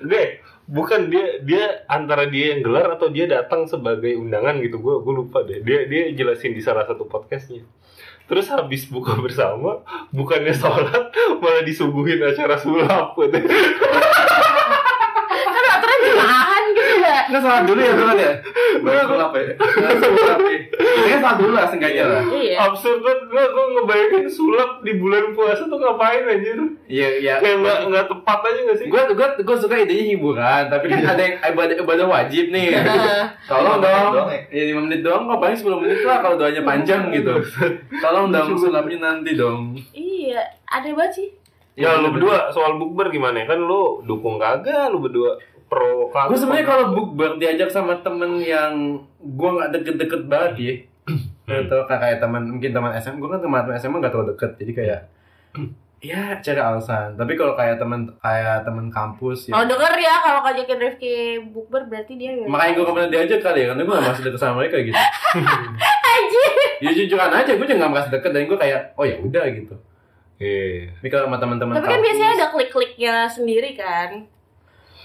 Deh, 0.02 0.42
bukan 0.66 1.08
dia 1.10 1.40
dia 1.42 1.64
antara 1.86 2.26
dia 2.26 2.54
yang 2.54 2.66
gelar 2.66 2.98
atau 2.98 3.06
dia 3.08 3.26
datang 3.30 3.70
sebagai 3.70 4.18
undangan 4.18 4.58
gitu. 4.62 4.82
Gue 4.82 5.02
gue 5.02 5.14
lupa 5.14 5.42
deh. 5.46 5.62
Dia 5.62 5.86
dia 5.86 6.10
jelasin 6.12 6.52
di 6.52 6.62
salah 6.62 6.84
satu 6.86 7.06
podcastnya. 7.06 7.62
Terus 8.26 8.50
habis 8.50 8.90
buka 8.90 9.14
bersama, 9.22 9.86
bukannya 10.10 10.50
sholat, 10.50 11.14
malah 11.38 11.62
disuguhin 11.62 12.18
acara 12.26 12.58
sulap. 12.58 13.14
gitu. 13.14 13.38
Nggak 17.26 17.40
salah 17.40 17.62
dulu 17.62 17.80
ya 17.80 17.92
dulu 17.92 18.12
ya. 18.14 18.32
Baru 18.78 19.02
sulap 19.06 19.32
ya. 19.32 19.44
Ini 20.76 21.08
kan 21.08 21.20
salah 21.20 21.36
dulu 21.36 21.52
lah 21.52 21.66
sengaja 21.66 22.02
lah. 22.04 22.22
iya 22.30 22.56
Absurd 22.62 23.00
banget, 23.00 23.20
gue 23.26 23.44
gue 23.46 23.64
ngebayangin 23.72 24.26
sulap 24.26 24.70
di 24.80 24.92
bulan 24.94 25.24
puasa 25.32 25.62
tuh 25.64 25.76
ngapain 25.76 26.22
anjir? 26.24 26.58
Iya 26.86 27.08
iya. 27.18 27.34
Kayak 27.38 27.56
nggak 27.60 27.78
nggak 27.88 28.04
tepat 28.06 28.38
aja 28.42 28.60
nggak 28.62 28.76
sih? 28.76 28.86
Gue 28.86 29.00
gue 29.08 29.28
gue 29.38 29.56
suka 29.56 29.74
idenya 29.76 30.04
hiburan, 30.08 30.62
tapi 30.66 30.84
kan 30.86 31.00
ada 31.04 31.20
yang 31.20 31.34
ibadah 31.42 31.74
ibadah 31.76 32.06
wajib 32.06 32.44
nih. 32.48 32.66
Tolong 33.50 33.78
Lima 33.78 34.10
dong. 34.12 34.28
ya? 34.28 34.40
Ya 34.48 34.62
5 34.72 34.84
menit 34.84 35.00
doang 35.02 35.22
kok 35.24 35.38
paling 35.38 35.56
10 35.56 35.82
menit 35.82 35.98
lah 36.02 36.18
kalau 36.20 36.36
doanya 36.36 36.62
panjang 36.62 37.02
gitu. 37.16 37.34
Tolong 37.96 38.28
dong 38.30 38.54
sulapnya 38.54 38.98
nanti 39.02 39.34
dong. 39.34 39.74
iya 39.92 40.40
ada 40.66 40.90
banget 40.90 41.12
sih 41.14 41.28
Ya 41.76 41.92
lu 41.94 42.08
berdua 42.08 42.48
soal 42.50 42.80
bukber 42.80 43.12
gimana? 43.12 43.44
Kan 43.44 43.60
lu 43.60 44.00
dukung 44.02 44.40
kagak 44.40 44.88
lu 44.88 44.98
berdua 44.98 45.36
pro. 45.66 46.08
Gue 46.08 46.38
sebenarnya 46.38 46.66
kalau 46.66 46.84
bukber 46.92 47.36
diajak 47.36 47.68
sama 47.68 47.98
temen 48.00 48.38
yang 48.38 48.72
gue 49.18 49.50
nggak 49.50 49.70
deket-deket 49.72 50.22
banget 50.26 50.52
ya. 50.58 50.74
Atau 51.66 51.86
kayak 51.86 52.18
teman 52.18 52.42
mungkin 52.48 52.70
teman 52.70 52.90
SM, 52.92 53.16
gue 53.16 53.28
kan 53.28 53.38
teman 53.38 53.62
SMA 53.76 53.98
nggak 53.98 54.12
terlalu 54.12 54.34
deket, 54.34 54.50
jadi 54.58 54.72
kayak 54.72 55.00
ya 56.10 56.38
cari 56.38 56.60
alasan. 56.60 57.14
Tapi 57.14 57.32
kalau 57.34 57.54
kayak 57.54 57.78
teman 57.78 58.10
kayak 58.18 58.62
teman 58.62 58.86
kampus 58.90 59.48
ya. 59.48 59.52
kalau 59.54 59.66
denger 59.66 59.94
ya 59.96 60.14
kalau 60.20 60.40
ngajakin 60.42 60.78
Rifki 60.78 61.14
bukber 61.50 61.82
berarti 61.86 62.12
dia 62.14 62.30
nggak- 62.34 62.50
Makanya 62.50 62.72
gue 62.72 62.84
gak 62.84 62.94
pernah 62.94 63.10
diajak 63.10 63.40
kali 63.42 63.58
ya, 63.62 63.66
karena 63.70 63.82
gue 63.82 63.94
gak 63.94 64.04
merasa 64.04 64.22
deket 64.22 64.40
sama 64.40 64.54
mereka 64.58 64.76
gitu. 64.82 64.98
Anjir. 66.12 66.50
Ya 66.76 66.90
jujuran 66.92 67.32
aja, 67.32 67.50
gue 67.50 67.66
juga 67.66 67.80
gak 67.80 67.92
merasa 67.92 68.08
deket 68.10 68.30
dan 68.30 68.42
gue 68.44 68.58
kayak, 68.58 68.80
oh 68.94 69.04
ya 69.06 69.16
udah 69.18 69.44
gitu. 69.50 69.74
Iya. 70.36 70.92
Tapi 71.00 71.08
kalau 71.08 71.24
sama 71.26 71.38
teman-teman 71.40 71.72
tapi 71.72 71.80
kan 71.80 71.90
kampus, 71.96 72.04
biasanya 72.04 72.30
ada 72.34 72.46
klik-kliknya 72.52 73.14
sendiri 73.24 73.70
kan 73.72 74.28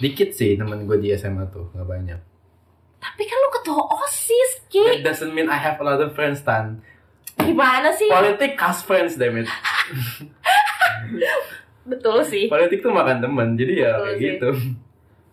dikit 0.02 0.30
sih 0.32 0.58
teman 0.58 0.84
gue 0.84 0.98
di 0.98 1.14
SMA 1.14 1.46
tuh, 1.48 1.70
gak 1.72 1.86
banyak. 1.86 2.20
tapi 2.98 3.24
kan 3.24 3.34
lu 3.36 3.50
ketua 3.52 3.82
osis 3.96 4.52
ki 4.68 4.82
That 4.82 5.06
doesn't 5.08 5.32
mean 5.32 5.46
I 5.46 5.58
have 5.58 5.78
a 5.78 5.84
lot 5.84 5.98
of 5.98 6.12
friends, 6.12 6.42
Tan. 6.42 6.82
gimana 7.36 7.90
sih 7.92 8.06
Politik 8.06 8.54
cast 8.54 8.84
friends, 8.84 9.16
damn 9.16 9.38
it. 9.38 9.50
betul 11.84 12.22
sih 12.22 12.46
Politik 12.46 12.82
tuh 12.82 12.90
makan 12.90 13.18
temen, 13.20 13.48
jadi 13.56 13.74
ya 13.76 13.92
Betul 13.92 14.04
kayak 14.04 14.18
sih. 14.18 14.26
gitu. 14.28 14.50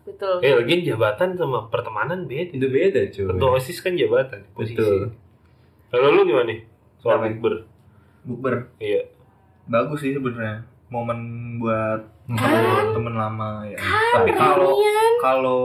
betul 0.05 0.33
Eh 0.41 0.53
lagi 0.55 0.75
jabatan 0.83 1.29
sama 1.33 1.69
pertemanan 1.69 2.25
beda. 2.25 2.49
Itu 2.51 2.67
beda 2.67 3.01
cuy. 3.07 3.25
Ketua 3.29 3.49
OSIS 3.53 3.77
kan 3.79 3.93
jabatan, 3.93 4.41
posisi. 4.51 4.73
Betul. 4.75 5.13
Kalau 5.89 6.07
lu 6.11 6.21
gimana 6.23 6.49
nih? 6.49 6.59
Soal 6.97 7.17
bukber. 7.23 7.69
Bukber. 8.25 8.55
Iya. 8.77 9.05
Bagus 9.65 10.01
sih 10.01 10.11
sebenarnya. 10.11 10.65
Momen 10.89 11.19
buat 11.61 12.01
Kan? 12.29 12.93
temen 12.93 13.15
lama 13.17 13.65
ya. 13.65 13.79
Tapi 14.13 14.31
kalau 14.37 14.77
kalau 15.17 15.63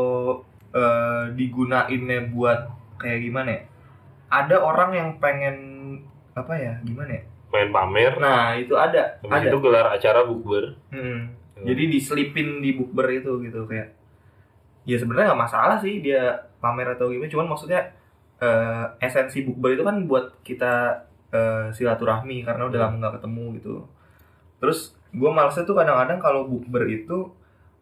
eh, 0.73 1.25
digunainnya 1.37 2.33
buat 2.33 2.73
kayak 2.97 3.21
gimana 3.21 3.49
ya? 3.53 3.63
Ada 4.33 4.57
orang 4.65 4.91
yang 4.97 5.09
pengen 5.21 5.57
apa 6.33 6.57
ya? 6.57 6.75
Gimana 6.81 7.21
ya? 7.21 7.23
Main 7.53 7.71
pamer. 7.71 8.13
Nah, 8.19 8.57
itu 8.57 8.75
ada. 8.75 9.21
Habis 9.23 9.45
ada. 9.45 9.49
itu 9.53 9.59
gelar 9.61 9.87
acara 9.93 10.21
bukber. 10.25 10.75
Hmm. 10.89 11.37
Jadi 11.65 11.83
diselipin 11.87 12.65
di 12.65 12.75
bukber 12.75 13.13
itu 13.15 13.39
gitu 13.45 13.69
kayak 13.69 13.95
ya 14.85 14.97
sebenarnya 15.01 15.33
nggak 15.33 15.43
masalah 15.49 15.77
sih 15.81 16.05
dia 16.05 16.37
pamer 16.61 16.93
atau 16.93 17.09
gimana 17.09 17.29
cuman 17.33 17.49
maksudnya 17.57 17.89
eh, 18.41 18.85
esensi 19.01 19.45
bukber 19.45 19.77
itu 19.77 19.83
kan 19.85 20.05
buat 20.05 20.45
kita 20.45 21.05
eh, 21.33 21.73
silaturahmi 21.73 22.45
karena 22.45 22.69
udah 22.69 22.79
lama 22.89 22.97
nggak 23.01 23.15
ketemu 23.21 23.45
gitu 23.61 23.75
terus 24.65 24.81
gue 25.11 25.29
malesnya 25.29 25.63
tuh 25.63 25.73
kadang-kadang 25.73 26.17
kalau 26.19 26.43
bukber 26.45 26.85
itu 26.87 27.29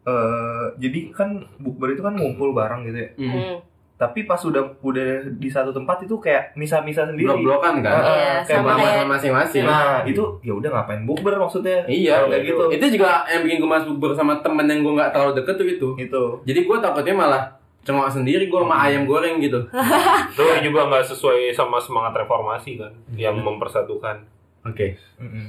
eh, 0.03 0.65
jadi 0.77 0.99
kan 1.11 1.31
bukber 1.57 1.95
itu 1.95 2.03
kan 2.03 2.13
ngumpul 2.13 2.51
bareng 2.51 2.83
gitu 2.85 2.99
ya 2.99 3.11
Hmm. 3.15 3.31
Hmm. 3.33 3.57
tapi 3.95 4.27
pas 4.27 4.41
udah 4.41 4.59
udah 4.77 5.07
di 5.33 5.47
satu 5.47 5.71
tempat 5.71 6.03
itu 6.03 6.19
kayak 6.19 6.53
misa-misa 6.55 7.07
sendiri 7.07 7.31
Blok-blokan 7.31 7.79
kan? 7.81 7.95
Heeh, 7.95 8.03
Iya, 8.03 8.35
kayak 8.43 8.59
sama 8.59 9.07
masing-masing. 9.07 9.63
nah 9.63 10.03
itu 10.03 10.23
ya 10.43 10.53
udah 10.53 10.69
ngapain 10.73 11.03
bukber 11.03 11.39
maksudnya 11.39 11.87
Iya, 11.87 12.27
kayak 12.27 12.43
gitu 12.45 12.65
Itu 12.73 12.87
juga 12.93 13.23
yang 13.25 13.47
bikin 13.47 13.63
gue 13.63 13.71
masuk 13.71 13.95
bersama 13.97 14.43
temen 14.43 14.67
yang 14.67 14.83
gue 14.83 14.93
gak 14.93 15.15
terlalu 15.15 15.39
deket 15.39 15.55
tuh 15.55 15.69
itu. 15.69 15.89
itu 15.97 16.23
Jadi 16.43 16.61
gue 16.61 16.77
takutnya 16.77 17.15
malah 17.17 17.43
cengok 17.83 18.11
sendiri 18.13 18.47
gue 18.47 18.59
sama 18.61 18.75
ayam 18.81 19.03
goreng 19.05 19.39
gitu. 19.39 19.59
Itu 20.31 20.43
juga 20.63 20.87
nggak 20.87 21.03
sesuai 21.05 21.51
sama 21.51 21.79
semangat 21.79 22.15
reformasi 22.17 22.79
kan, 22.79 22.95
yang 23.13 23.35
mempersatukan. 23.37 24.23
Oke. 24.63 24.95
Mm-mm. 25.17 25.47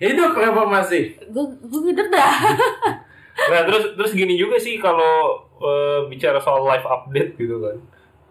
Hidup 0.00 0.32
reformasi. 0.32 1.00
gue 1.28 1.44
gue 1.60 1.80
gede 1.92 2.08
dah 2.08 2.32
Nah 3.52 3.60
terus 3.64 3.96
terus 3.96 4.12
gini 4.12 4.34
juga 4.34 4.56
sih 4.56 4.76
kalau 4.76 5.44
eh, 5.56 6.08
bicara 6.08 6.36
soal 6.36 6.60
live 6.62 6.84
update 6.84 7.36
gitu 7.36 7.56
kan, 7.56 7.76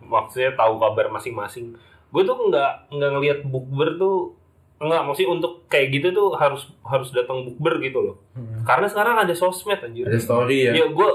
maksudnya 0.02 0.54
tahu 0.54 0.78
kabar 0.78 1.10
masing-masing. 1.10 1.74
Gue 2.10 2.22
tuh 2.22 2.36
nggak 2.36 2.90
nggak 2.90 3.12
ngelihat 3.14 3.40
bukber 3.44 3.98
tuh 3.98 4.34
nggak 4.78 5.02
maksudnya 5.04 5.30
untuk 5.32 5.66
kayak 5.66 5.92
gitu 5.92 6.10
tuh 6.10 6.28
harus 6.34 6.70
harus 6.82 7.10
datang 7.10 7.42
bukber 7.44 7.78
gitu 7.80 8.00
loh. 8.02 8.16
Karena 8.64 8.86
sekarang 8.86 9.18
ada 9.18 9.34
sosmed 9.34 9.78
anjir. 9.78 10.06
Ada 10.06 10.20
story 10.20 10.70
ya. 10.70 10.72
Ya 10.74 10.86
gue 10.88 11.10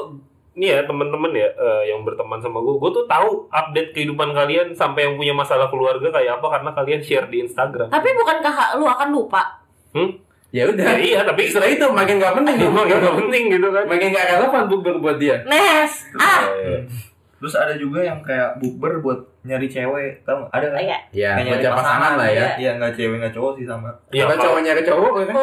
nih 0.54 0.68
ya 0.70 0.80
teman-teman 0.86 1.30
ya 1.30 1.50
eh, 1.50 1.82
yang 1.90 2.02
berteman 2.02 2.38
sama 2.38 2.62
gue, 2.62 2.74
gue 2.76 2.90
tuh 2.94 3.04
tahu 3.06 3.50
update 3.50 3.90
kehidupan 3.90 4.30
kalian 4.30 4.70
sampai 4.70 5.02
yang 5.02 5.14
punya 5.14 5.34
masalah 5.34 5.66
keluarga 5.66 6.10
kayak 6.10 6.38
apa 6.38 6.46
karena 6.46 6.70
kalian 6.72 7.02
share 7.02 7.26
di 7.26 7.42
Instagram. 7.42 7.90
tapi 7.90 8.08
bukankah 8.12 8.78
lu 8.78 8.86
akan 8.86 9.08
lupa 9.10 9.42
Hmm? 9.90 10.14
Ya 10.54 10.70
udah. 10.70 10.86
Ya, 10.86 10.96
iya 10.96 11.20
tapi 11.26 11.50
Setelah 11.50 11.66
itu 11.66 11.82
makin 11.90 12.22
gak 12.22 12.34
penting 12.38 12.54
gitu. 12.62 12.70
emang 12.70 12.86
gak 12.86 13.02
penting 13.18 13.44
gitu 13.50 13.68
kan. 13.74 13.84
Makin 13.90 14.08
gak 14.08 14.26
relevan 14.30 14.62
bukber 14.70 14.94
buat 15.02 15.16
dia. 15.18 15.36
Nes 15.44 15.92
ah 16.14 16.46
Eh, 16.46 16.86
Terus 17.34 17.54
ada 17.58 17.74
juga 17.74 18.00
yang 18.00 18.22
kayak 18.22 18.56
bukber 18.56 19.02
buat 19.02 19.20
nyari 19.42 19.66
cewek, 19.66 20.24
tau? 20.24 20.48
Ada 20.48 20.72
kan? 20.72 20.78
iya 20.80 20.98
Ya, 21.10 21.30
Kayak 21.34 21.44
nyari 21.44 21.60
cari 21.60 21.74
pasangan 21.74 22.12
lah 22.16 22.28
ya. 22.30 22.46
Iya, 22.56 22.70
nggak 22.78 22.92
cewek 22.94 23.16
nggak 23.18 23.34
cowok 23.34 23.52
sih 23.58 23.66
sama. 23.66 23.90
Iya, 24.08 24.22
Kalau 24.24 24.30
kalau- 24.30 24.44
cowok 24.46 24.60
nyari 24.62 24.82
cowok 24.86 25.10
kan? 25.12 25.26
oh 25.34 25.42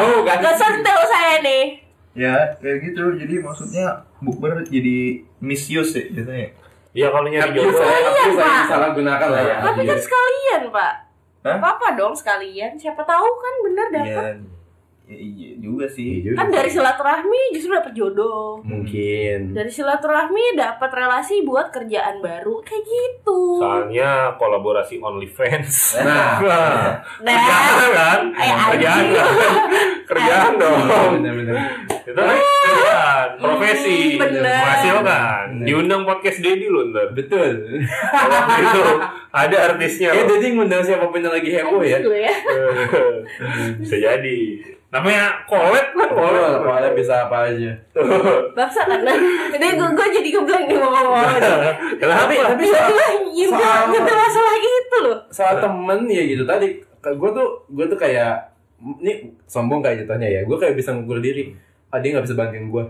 Oh, 0.00 0.18
gak 0.22 0.54
saya 1.04 1.34
nih 1.42 1.64
Ya, 2.14 2.34
kayak 2.62 2.78
gitu. 2.80 3.04
Jadi 3.18 3.34
maksudnya 3.42 3.86
bukber 4.22 4.62
jadi 4.62 4.98
misuse 5.42 5.98
ya 5.98 6.04
biasanya. 6.14 6.48
Ya 6.94 7.10
kalau 7.10 7.26
nyari 7.26 7.50
jodoh 7.50 7.74
saya, 7.74 8.06
salah 8.70 8.94
gunakan 8.94 9.28
lah 9.28 9.42
ya. 9.42 9.56
tapi 9.60 9.82
kan 9.82 9.98
sekalian 9.98 10.70
pak 10.70 11.03
Hah? 11.44 11.60
apa 11.60 11.92
dong 11.92 12.16
sekalian 12.16 12.72
siapa 12.80 13.04
tahu 13.04 13.28
kan 13.28 13.54
bener 13.68 13.86
Iya. 14.08 14.22
Ya, 15.04 15.20
iya 15.20 15.52
juga 15.60 15.84
sih. 15.84 16.16
Iya 16.16 16.32
juga 16.32 16.36
kan 16.40 16.48
dari 16.48 16.64
silaturahmi 16.66 17.40
justru 17.52 17.76
dapat 17.76 17.92
jodoh 17.92 18.64
Mungkin. 18.64 19.52
dari 19.52 19.68
silaturahmi 19.68 20.56
dapat 20.56 20.90
relasi 20.90 21.44
buat 21.44 21.68
kerjaan 21.68 22.24
baru 22.24 22.64
kayak 22.64 22.80
gitu 22.80 23.60
Soalnya 23.60 24.32
kolaborasi 24.34 24.98
OnlyFans. 24.98 25.76
Nah, 26.04 26.40
nah 27.20 27.36
Kerjaan 27.36 27.88
kan? 27.92 28.20
Eh, 28.32 28.48
Kerjaan 28.72 29.04
kan? 29.12 29.28
Kerjaan 30.08 30.52
dong. 30.56 30.80
bener-bener. 31.20 31.56
Itu 32.04 32.12
kan 32.14 32.36
kerjaan, 32.64 33.28
profesi, 33.40 34.16
Bener. 34.16 34.40
menghasilkan. 34.40 35.46
Diundang 35.64 36.02
podcast 36.04 36.40
Dedi 36.40 36.64
lu 36.64 36.88
ntar. 36.90 37.12
Betul. 37.12 37.80
Kalau 38.10 38.40
itu 38.54 38.82
ada 39.30 39.56
artisnya. 39.68 40.12
Ya, 40.12 40.24
loh. 40.24 40.28
jadi 40.32 40.46
ngundang 40.52 40.80
siapa 40.80 41.08
pun 41.08 41.20
yang 41.20 41.32
lagi 41.32 41.50
heboh 41.50 41.80
ya. 41.80 41.98
Ya 42.00 42.32
Bisa 43.76 43.96
jadi. 43.96 44.40
Namanya 44.94 45.42
collab 45.44 45.86
kan 45.90 46.08
collab. 46.08 46.62
Soalnya 46.62 46.90
bisa 46.94 47.14
apa 47.26 47.50
aja. 47.50 47.70
Bangsa 48.54 48.80
kan 48.86 49.02
Jadi 49.50 49.66
gue, 49.74 49.88
gue 49.90 50.06
jadi 50.14 50.28
ngeblank 50.30 50.64
nih 50.64 50.76
ngomong-ngomong 50.76 51.34
Kenapa? 51.98 52.20
Tapi 52.22 52.34
tapi 52.38 52.64
soal, 52.64 53.12
gitu 53.28 53.50
soal- 53.50 53.90
masalah 53.90 54.54
gitu 54.56 54.96
loh. 55.02 55.18
soal 55.28 55.54
temen 55.58 56.00
ya 56.06 56.22
gitu. 56.24 56.42
Tadi 56.44 56.66
gue 57.04 57.30
tuh 57.32 57.48
gue 57.68 57.84
tuh 57.84 57.98
kayak 57.98 58.54
ini 58.96 59.12
sombong 59.44 59.82
kayak 59.82 60.02
jatuhnya 60.02 60.28
ya. 60.28 60.40
Gue 60.42 60.54
kayak 60.54 60.74
bisa 60.74 60.94
ngukur 60.94 61.18
diri. 61.18 61.50
Ah 61.90 61.98
dia 61.98 62.10
nggak 62.10 62.26
bisa 62.26 62.34
bantuin 62.34 62.66
gue 62.68 62.84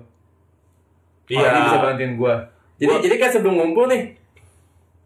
Iya. 1.26 1.40
oh, 1.40 1.48
dia 1.50 1.62
bisa 1.62 1.78
bantuin 1.78 2.12
gue 2.14 2.34
jadi 2.74 2.88
Gua- 2.90 3.00
jadi 3.00 3.16
kan 3.18 3.30
sebelum 3.30 3.54
ngumpul 3.54 3.84
nih 3.86 4.16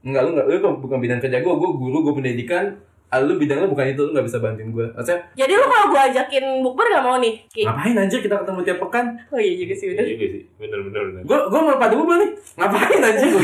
Enggak, 0.00 0.22
lu 0.22 0.30
enggak, 0.30 0.46
lu 0.46 0.56
kan 0.56 0.72
bukan 0.78 0.98
bidang 0.98 1.18
kerja 1.18 1.38
gue, 1.38 1.50
gue 1.52 1.70
guru, 1.74 1.98
gue 2.00 2.14
pendidikan 2.14 2.78
ah, 3.08 3.18
lu 3.18 3.34
bidangnya 3.34 3.66
bukan 3.66 3.86
itu 3.88 4.00
lu 4.00 4.10
nggak 4.10 4.24
bisa 4.24 4.38
bantuin 4.38 4.68
gue 4.68 4.86
maksudnya 4.90 5.20
Jadi 5.34 5.52
lu 5.52 5.64
kalau 5.64 5.86
gue 5.88 6.00
ajakin 6.02 6.44
bukber 6.60 6.86
gak 6.86 7.00
mau 7.02 7.16
nih? 7.16 7.34
Ki? 7.46 7.62
ngapain 7.62 7.96
anjir 7.96 8.18
kita 8.18 8.36
ketemu 8.36 8.60
tiap 8.62 8.78
pekan 8.80 9.06
Oh 9.28 9.36
iya 9.36 9.54
juga 9.56 9.74
sih 9.74 9.86
Iya 9.86 9.94
udah. 9.94 10.04
juga 10.06 10.26
sih. 10.28 10.42
Bener 10.56 10.78
bener 10.82 11.02
bener. 11.06 11.22
gue 11.22 11.38
gue 11.46 11.60
mau 11.62 11.76
padu 11.76 11.94
gue 11.98 12.16
nih 12.16 12.30
ngapain 12.54 13.00
anjir 13.02 13.28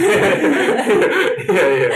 Iya 1.47 1.64
iya. 1.71 1.88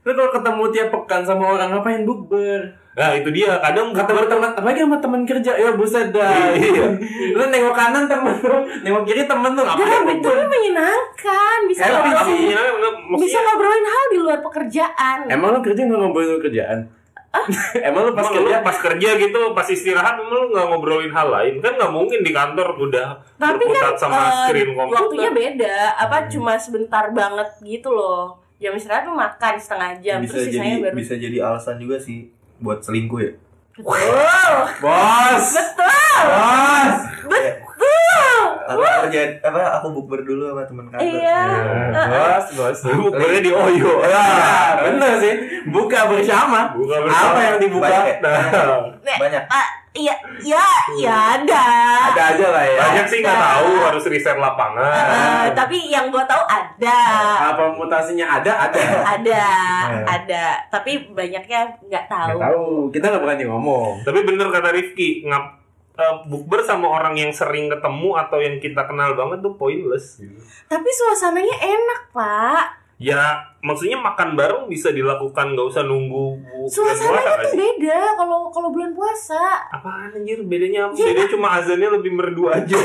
lu 0.00 0.12
kalau 0.12 0.30
ketemu 0.30 0.62
tiap 0.70 0.88
pekan 0.90 1.22
sama 1.22 1.44
orang 1.50 1.68
ngapain 1.70 2.04
bukber 2.04 2.60
Nah 2.94 3.10
itu 3.10 3.26
dia. 3.28 3.58
Kadang 3.58 3.90
ketemu 3.90 4.22
teman 4.24 4.50
apalagi 4.50 4.80
sama 4.80 4.98
teman 4.98 5.20
kerja 5.22 5.52
ya 5.52 5.70
buset 5.72 6.08
dah 6.08 6.30
Iya. 6.50 6.86
lu 7.36 7.44
nengok 7.44 7.74
kanan 7.74 8.06
temen 8.06 8.30
lu 8.36 8.54
nengok 8.80 9.02
kiri 9.02 9.22
temen 9.24 9.50
lu 9.50 9.62
Tapi, 9.62 9.82
bukber 9.82 10.30
tapi 10.32 10.46
menyenangkan, 10.48 11.58
bisa 11.66 11.80
Happy 11.84 12.08
ngobrolin, 12.08 13.18
bisa 13.18 13.38
ngobrolin 13.40 13.82
hal 13.84 14.04
di 14.06 14.18
luar 14.18 14.38
pekerjaan. 14.40 15.18
emang 15.26 15.48
lu 15.50 15.60
kerja 15.60 15.80
nggak 15.82 15.98
ngobrolin 15.98 16.30
lu 16.30 16.40
kerjaan 16.40 16.78
emang 17.82 18.02
lu 18.04 18.12
pas 18.12 18.22
Pas 18.22 18.30
kerja, 18.30 18.42
kerja 18.46 18.56
pas 18.62 18.78
kerja 18.80 19.08
gitu, 19.18 19.40
pas 19.50 19.66
istirahat 19.66 20.14
emang 20.16 20.30
lu 20.32 20.46
nggak 20.48 20.66
ngobrolin 20.68 21.10
hal 21.10 21.28
lain 21.28 21.54
kan 21.58 21.74
nggak 21.74 21.90
mungkin 21.90 22.20
di 22.20 22.30
kantor 22.30 22.78
udah 22.78 23.08
Tapi 23.34 23.64
kan 23.68 23.98
sama 23.98 24.14
eh, 24.14 24.30
screen 24.46 24.70
komputer. 24.70 24.98
waktunya 25.00 25.30
beda, 25.32 25.76
apa 25.98 26.30
cuma 26.30 26.54
sebentar 26.56 27.10
banget 27.10 27.48
gitu 27.60 27.90
loh. 27.90 28.38
Jam 28.56 28.70
istirahat 28.72 29.02
tuh 29.02 29.12
makan 29.12 29.54
setengah 29.56 29.90
jam, 29.98 30.18
bisa 30.20 30.38
terus 30.38 30.46
jadi 30.46 30.54
sisanya 30.54 30.78
baru. 30.80 30.94
bisa 30.94 31.14
jadi 31.16 31.36
alasan 31.42 31.76
juga 31.76 31.96
sih 31.98 32.30
buat 32.64 32.80
selingkuh 32.80 33.20
ya. 33.20 33.32
Betul, 33.74 34.54
bos 34.80 35.46
betul, 35.50 36.22
bos 36.24 36.98
betul. 37.20 37.52
Aku 38.64 38.80
kerja 39.04 39.20
apa 39.42 39.60
aku 39.76 39.86
bukber 39.92 40.22
dulu 40.22 40.48
sama 40.48 40.64
teman 40.64 40.86
kantor. 40.88 41.04
Iya. 41.04 41.42
bos 42.06 42.46
bos 42.54 42.78
Bukbernya 42.88 43.40
di 43.40 43.52
Oyo. 43.52 43.92
ya 44.00 44.24
bener 44.80 45.12
sih 45.18 45.34
buka 45.66 46.08
bersama 46.08 46.72
Buka 46.72 46.96
bersama. 46.98 47.28
apa 47.28 47.40
yang 47.44 47.56
dibuka 47.58 47.84
Banyak. 47.84 48.16
Nah, 48.18 48.40
Nek, 48.98 49.18
Banyak. 49.20 49.44
Iya, 49.94 50.14
iya, 50.38 50.64
iya 50.92 51.14
ada. 51.38 51.64
ada 52.10 52.22
aja 52.34 52.46
lah 52.50 52.64
ya 52.64 52.78
banyak 52.82 53.06
sih 53.06 53.18
nggak 53.18 53.38
tahu 53.38 53.70
harus 53.80 54.04
riset 54.04 54.36
lapangan. 54.36 54.90
Eh, 54.90 55.46
tapi 55.54 55.86
yang 55.86 56.10
gua 56.10 56.26
tahu 56.26 56.42
ada. 56.44 57.00
apa 57.48 57.70
mutasinya 57.72 58.26
ada 58.34 58.66
ada 58.66 58.80
ada 59.06 59.44
Eh. 59.86 60.04
ada 60.04 60.44
tapi 60.68 61.08
banyaknya 61.08 61.78
nggak 61.80 62.06
tahu 62.06 62.34
nggak 62.34 62.50
tahu 62.50 62.66
kita 62.90 63.04
nggak 63.06 63.22
berani 63.22 63.44
ngomong 63.46 64.02
Tapi 64.02 64.18
bener 64.22 64.50
kata 64.50 64.70
Rifki, 64.70 65.24
ngap 65.24 65.44
eh, 65.94 66.14
bukber 66.26 66.60
sama 66.60 66.90
orang 66.90 67.14
yang 67.14 67.30
sering 67.30 67.70
ketemu 67.70 68.18
atau 68.18 68.38
yang 68.38 68.58
kita 68.58 68.82
kenal 68.84 69.14
banget 69.14 69.38
tuh 69.40 69.54
pointless. 69.54 70.18
gitu. 70.18 70.34
tapi 70.66 70.90
suasananya 70.90 71.54
enak 71.54 72.00
pak 72.10 72.66
Ya 72.94 73.42
maksudnya 73.58 73.98
makan 73.98 74.38
bareng 74.38 74.64
bisa 74.70 74.94
dilakukan 74.94 75.52
nggak 75.52 75.66
usah 75.66 75.82
nunggu 75.82 76.38
suasananya 76.70 77.42
tuh 77.42 77.58
beda 77.58 78.00
kalau 78.14 78.46
kalau 78.54 78.70
bulan 78.70 78.94
puasa 78.94 79.66
Apaan 79.68 80.14
anjir 80.14 80.38
bedanya 80.46 80.86
apa? 80.86 80.94
Iya. 80.94 81.06
Bedanya 81.10 81.28
cuma 81.34 81.48
azannya 81.58 81.88
lebih 81.90 82.14
merdu 82.14 82.46
aja. 82.46 82.78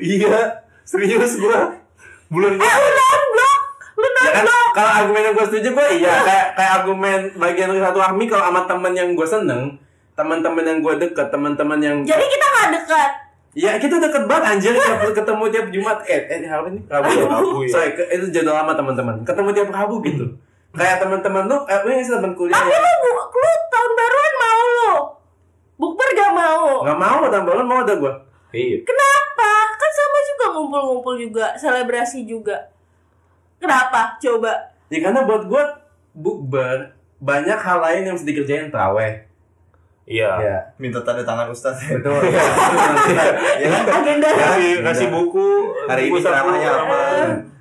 iya, 0.00 0.64
serius 0.88 1.36
gua. 1.36 1.68
Bulan 2.32 2.56
eh 2.56 2.60
puasa. 2.60 2.76
lu 2.80 2.88
nonblok 2.90 3.60
lu 3.98 4.08
Ya 4.18 4.30
kan, 4.30 4.44
kalau 4.72 4.90
argumen 4.94 5.22
yang 5.26 5.34
gue 5.34 5.46
setuju 5.46 5.68
gue 5.74 5.86
iya 5.98 6.14
kayak 6.22 6.46
kayak 6.54 6.72
argumen 6.82 7.20
bagian 7.34 7.70
satu 7.74 7.98
Ahmi 7.98 8.24
kalau 8.24 8.46
sama 8.46 8.62
temen 8.64 8.92
yang 8.94 9.10
gue 9.12 9.26
seneng 9.26 9.74
teman-teman 10.14 10.62
yang 10.62 10.78
gue 10.78 10.94
deket 10.98 11.28
teman-teman 11.30 11.78
yang 11.78 11.96
jadi 12.02 12.22
kita 12.22 12.46
nggak 12.46 12.68
dekat 12.78 13.10
ya 13.52 13.76
kita 13.76 13.96
deket 13.96 14.24
banget 14.24 14.44
anjir. 14.48 14.72
Tiap 14.72 15.12
ketemu 15.18 15.42
tiap 15.48 15.66
Jumat. 15.68 15.98
Eh 16.04 16.20
eh 16.26 16.44
apa 16.44 16.68
nih 16.68 16.82
Rabu 16.84 17.08
ya 17.08 17.24
Rabu, 17.24 17.50
ya. 17.62 17.68
sorry 17.68 17.90
ke- 17.92 18.08
itu 18.10 18.26
jadwal 18.30 18.56
lama 18.56 18.72
teman-teman. 18.72 19.14
Ketemu 19.22 19.48
tiap 19.52 19.68
Rabu 19.68 20.00
gitu. 20.02 20.24
Kayak 20.70 21.00
teman-teman 21.00 21.44
lu 21.44 21.56
eh 21.64 21.78
yang 21.80 22.04
teman 22.04 22.32
kuliah 22.32 22.54
tapi 22.54 22.68
ya. 22.68 22.78
lu 22.78 22.90
bu- 23.02 23.28
lu 23.30 23.50
tahun 23.68 23.90
baruan 23.92 24.34
mau 24.36 24.62
lu. 24.68 24.92
Bukber 25.76 26.08
gak 26.10 26.32
mau. 26.32 26.82
Nggak 26.82 26.98
mau 26.98 27.20
tambahan 27.28 27.62
mau 27.62 27.80
ada 27.80 27.94
gue 27.94 28.12
Iya. 28.50 28.80
kenapa? 28.80 29.50
Kan 29.76 29.90
sama 29.92 30.18
juga 30.24 30.44
ngumpul-ngumpul 30.50 31.14
juga 31.16 31.52
selebrasi 31.54 32.24
juga. 32.24 32.56
Kenapa? 33.56 34.16
Coba. 34.18 34.52
Ya 34.88 34.98
karena 34.98 35.22
buat 35.22 35.44
gue 35.44 35.62
bukber 36.14 36.96
banyak 37.18 37.54
hal 37.56 37.78
lain 37.78 38.00
yang 38.02 38.14
harus 38.14 38.24
dikerjain 38.24 38.68
traweh 38.68 39.27
Iya. 40.08 40.30
ya 40.40 40.58
Minta 40.80 41.04
tanda 41.04 41.20
tangan 41.20 41.52
Ustaz. 41.52 41.76
betul 41.84 42.16
ya, 42.32 42.40
itu 42.40 42.80
nanti. 42.80 43.10
ya 43.60 43.68
kan? 43.68 43.84
agenda 44.00 44.28
Kasih 44.32 44.72
kasih 44.80 45.06
buku. 45.12 45.48
Hari 45.84 46.08
buku 46.08 46.16
ini 46.16 46.24
ceramahnya 46.24 46.70
apa? 46.72 46.98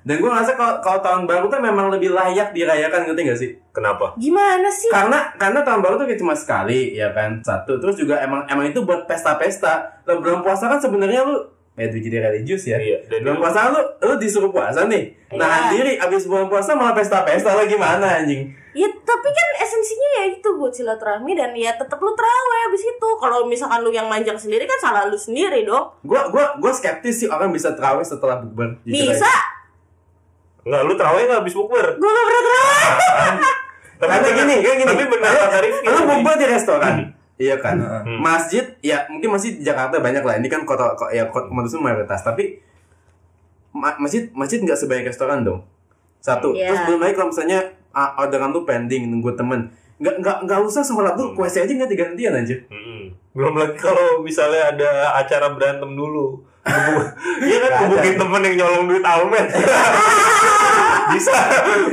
dan 0.07 0.23
gue 0.23 0.29
ngerasa 0.31 0.55
kalau 0.55 0.79
kalau 0.79 0.99
tahun 1.03 1.23
baru 1.27 1.51
tuh 1.51 1.59
memang 1.59 1.91
lebih 1.91 2.15
layak 2.15 2.55
dirayakan 2.55 3.11
ngerti 3.11 3.21
gak 3.27 3.39
sih 3.43 3.51
Kenapa? 3.75 4.15
gimana 4.15 4.71
sih 4.71 4.87
karena 4.87 5.35
karena 5.35 5.59
tahun 5.67 5.83
baru 5.83 5.99
tuh 5.99 6.07
cuma 6.15 6.31
sekali 6.31 6.95
ya 6.95 7.11
kan 7.11 7.43
satu 7.43 7.75
terus 7.75 7.99
juga 7.99 8.15
emang 8.23 8.47
emang 8.47 8.71
itu 8.71 8.87
buat 8.87 9.03
pesta-pesta 9.03 9.99
lah 10.07 10.15
bulan 10.23 10.39
puasa 10.39 10.71
kan 10.71 10.79
sebenarnya 10.79 11.27
lu 11.27 11.43
ya 11.77 11.83
itu 11.85 11.97
jadi 12.01 12.17
religius 12.25 12.65
ya 12.65 12.75
Iya. 12.75 12.97
Dan 13.05 13.21
bulan 13.21 13.31
lu- 13.31 13.41
puasa 13.43 13.59
lu 13.69 13.79
lu 14.01 14.13
disuruh 14.17 14.49
puasa 14.49 14.83
nih 14.83 15.13
Iya. 15.29 15.69
diri 15.69 15.93
abis 15.95 16.25
bulan 16.25 16.47
puasa 16.47 16.73
malah 16.73 16.91
pesta-pesta 16.91 17.53
lah 17.53 17.63
gimana 17.63 18.19
anjing 18.19 18.49
Ya 18.73 18.85
tapi 18.85 19.27
kan 19.27 19.47
esensinya 19.59 20.09
ya 20.15 20.23
itu 20.31 20.49
buat 20.51 20.69
silaturahmi 20.69 21.33
dan 21.33 21.49
ya 21.51 21.73
tetap 21.73 21.97
lu 21.97 22.13
terawih 22.13 22.61
abis 22.67 22.85
itu. 22.87 23.09
Kalau 23.15 23.41
misalkan 23.43 23.81
lu 23.81 23.89
yang 23.89 24.05
manjang 24.05 24.37
sendiri 24.37 24.65
kan 24.65 24.77
salah 24.79 25.01
lu 25.03 25.17
sendiri 25.17 25.61
dong. 25.63 25.89
gua 26.03 26.29
gua 26.29 26.53
gua 26.55 26.69
skeptis 26.69 27.15
sih 27.15 27.27
orang 27.27 27.49
bisa 27.49 27.73
terawih 27.73 28.01
setelah 28.01 28.37
bukber 28.37 28.77
Bisa. 28.83 29.25
Enggak, 30.61 30.81
lu 30.83 30.93
terawih 30.93 31.25
nggak 31.25 31.41
habis 31.41 31.55
bukber? 31.55 31.85
Gue 31.91 32.05
gak 32.07 32.21
pernah 32.23 32.43
terawih. 32.43 32.85
Tapi 33.97 34.05
karena 34.07 34.21
bener- 34.21 34.37
gini 34.37 34.55
kayak 34.59 34.77
gini 34.77 34.89
Tapi 34.91 35.03
benar 35.07 35.31
Lu- 35.31 35.41
kata 35.41 35.57
Rifki. 35.59 35.85
lu 35.87 35.99
bukber 36.05 36.33
di 36.35 36.45
restoran 36.47 36.95
iya 37.37 37.55
kan? 37.57 37.77
Hmm. 37.77 38.19
masjid 38.19 38.65
ya 38.81 39.05
mungkin 39.07 39.29
masih 39.31 39.57
di 39.57 39.63
Jakarta 39.63 39.97
banyak 39.97 40.21
lah. 40.21 40.35
Ini 40.37 40.49
kan 40.49 40.65
kota 40.65 40.93
kok 40.93 41.09
ya 41.09 41.29
kota 41.29 41.49
manusia 41.49 41.77
mayoritas. 41.77 42.21
Tapi 42.21 42.57
ma- 43.71 43.97
masjid 43.97 44.29
masjid 44.33 44.57
nggak 44.59 44.75
sebanyak 44.75 45.05
restoran 45.07 45.45
dong. 45.45 45.61
Satu. 46.17 46.51
Iya. 46.51 46.73
terus 46.73 46.81
belum 46.89 46.99
lagi 46.99 47.13
kalau 47.13 47.29
misalnya 47.29 47.59
ah, 47.93 48.17
orderan 48.17 48.49
tuh 48.49 48.65
pending 48.65 49.07
nunggu 49.07 49.37
temen. 49.37 49.69
Nggak 49.97 50.21
nggak 50.21 50.37
nggak 50.45 50.59
usah 50.61 50.81
sholat 50.81 51.13
tuh 51.13 51.33
kuese 51.33 51.65
aja 51.65 51.73
nggak 51.73 51.89
digantian 51.89 52.29
aja 52.29 52.53
Mm-mm. 52.69 53.09
Belum 53.33 53.57
lagi 53.57 53.73
kalau 53.77 54.21
misalnya 54.21 54.69
ada 54.69 54.89
acara 55.15 55.53
berantem 55.53 55.93
dulu. 55.93 56.41
Iya 57.47 57.57
kan? 57.63 57.71
Hubungin 57.87 58.19
temen 58.19 58.41
yang 58.43 58.55
nyolong 58.59 58.85
duit 58.91 59.05
almet. 59.05 59.47
bisa 61.15 61.33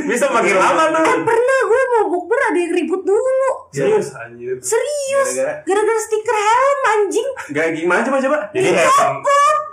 bisa 0.04 0.26
makin 0.28 0.56
lama 0.58 0.90
tuh. 0.90 1.04
Pernah 1.22 1.58
gue 1.64 1.82
mau 1.86 2.03
bukber 2.34 2.50
ada 2.50 2.58
yang 2.58 2.72
ribut 2.74 3.02
dulu. 3.06 3.52
Serius 3.70 4.10
anjir. 4.18 4.58
Serius. 4.58 5.28
Gara-gara? 5.62 6.00
Stiker 6.02 6.36
helm 6.36 6.80
anjing. 6.90 7.28
nggak 7.54 7.66
gimana 7.78 8.00
coba 8.02 8.18
coba 8.18 8.38
Jadi 8.50 8.70
helm 8.74 9.16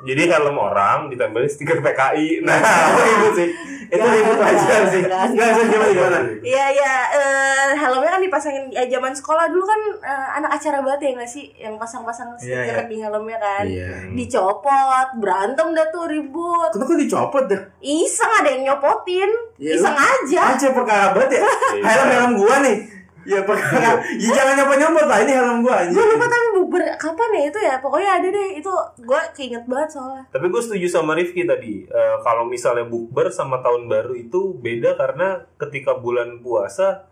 jadi 0.02 0.22
helm 0.34 0.58
orang 0.58 1.10
ditempelin 1.10 1.50
stiker 1.50 1.82
PKI. 1.82 2.46
Nah, 2.46 2.58
ribut 2.98 3.34
sih 3.38 3.50
itu 3.92 4.00
ribut 4.02 4.40
aja 4.40 4.76
sih 4.88 5.02
nggak 5.04 5.24
sih 5.52 5.64
gimana 5.68 5.92
gimana 5.92 6.18
Iya 6.42 6.66
iya 6.72 6.94
eh, 7.12 7.70
helmnya 7.74 8.08
kan 8.10 8.22
dipasangin 8.22 8.66
ya, 8.68 8.88
zaman 8.88 9.12
sekolah 9.12 9.46
dulu 9.46 9.62
kan 9.62 9.82
eh, 10.00 10.28
anak 10.34 10.52
acara 10.54 10.80
banget 10.80 11.00
ya 11.02 11.12
nggak 11.14 11.28
sih 11.30 11.46
yang 11.56 11.76
pasang-pasang 11.76 12.32
stiker 12.34 12.56
Iya, 12.58 12.76
iya. 12.78 12.88
di 12.88 12.98
helmnya 12.98 13.38
kan. 13.38 13.64
iya 13.66 13.92
Dicopot, 14.12 15.10
berantem 15.16 15.68
dah 15.72 15.88
tuh 15.88 16.08
ribut. 16.08 16.72
kenapa 16.72 16.94
dicopot 16.96 17.44
dah 17.46 17.62
Iseng 17.78 18.32
ada 18.34 18.50
yang 18.50 18.64
nyopotin. 18.66 19.30
Ya, 19.58 19.76
Iseng 19.76 19.92
lu- 19.92 20.02
aja. 20.02 20.42
aja 20.52 20.68
perkara 20.72 21.06
banget 21.12 21.30
ya 21.36 21.42
Iya. 21.44 21.84
helm 21.92 22.10
helm 22.10 22.32
gua 22.38 22.56
nih 22.60 22.78
ya 23.24 23.40
perkara 23.42 23.98
ya 24.12 24.30
jangan 24.32 24.54
nyopot 24.56 24.78
nyopot 24.78 25.06
lah 25.06 25.18
ini 25.20 25.32
helm 25.32 25.58
gua 25.60 25.76
anjing 25.78 25.94
gue 25.94 26.06
lupa 26.08 26.26
tapi 26.26 26.48
bukber 26.54 26.82
kapan 26.96 27.30
ya 27.32 27.44
itu 27.46 27.60
ya 27.60 27.76
pokoknya 27.78 28.10
ada 28.14 28.28
deh 28.28 28.50
itu 28.54 28.72
gue 29.00 29.22
keinget 29.32 29.64
banget 29.64 29.90
soalnya 29.92 30.24
Tapi 30.28 30.46
gue 30.48 30.62
setuju 30.62 30.88
sama 30.88 31.14
Rifki 31.14 31.44
tadi. 31.44 31.84
Eh, 31.84 32.16
kalau 32.20 32.44
misalnya 32.44 32.84
bukber 32.84 33.30
sama 33.30 33.60
tahun 33.60 33.86
baru 33.86 34.14
itu 34.14 34.56
beda 34.56 34.94
karena 34.94 35.28
ketika 35.56 35.94
bulan 35.96 36.40
puasa 36.40 37.06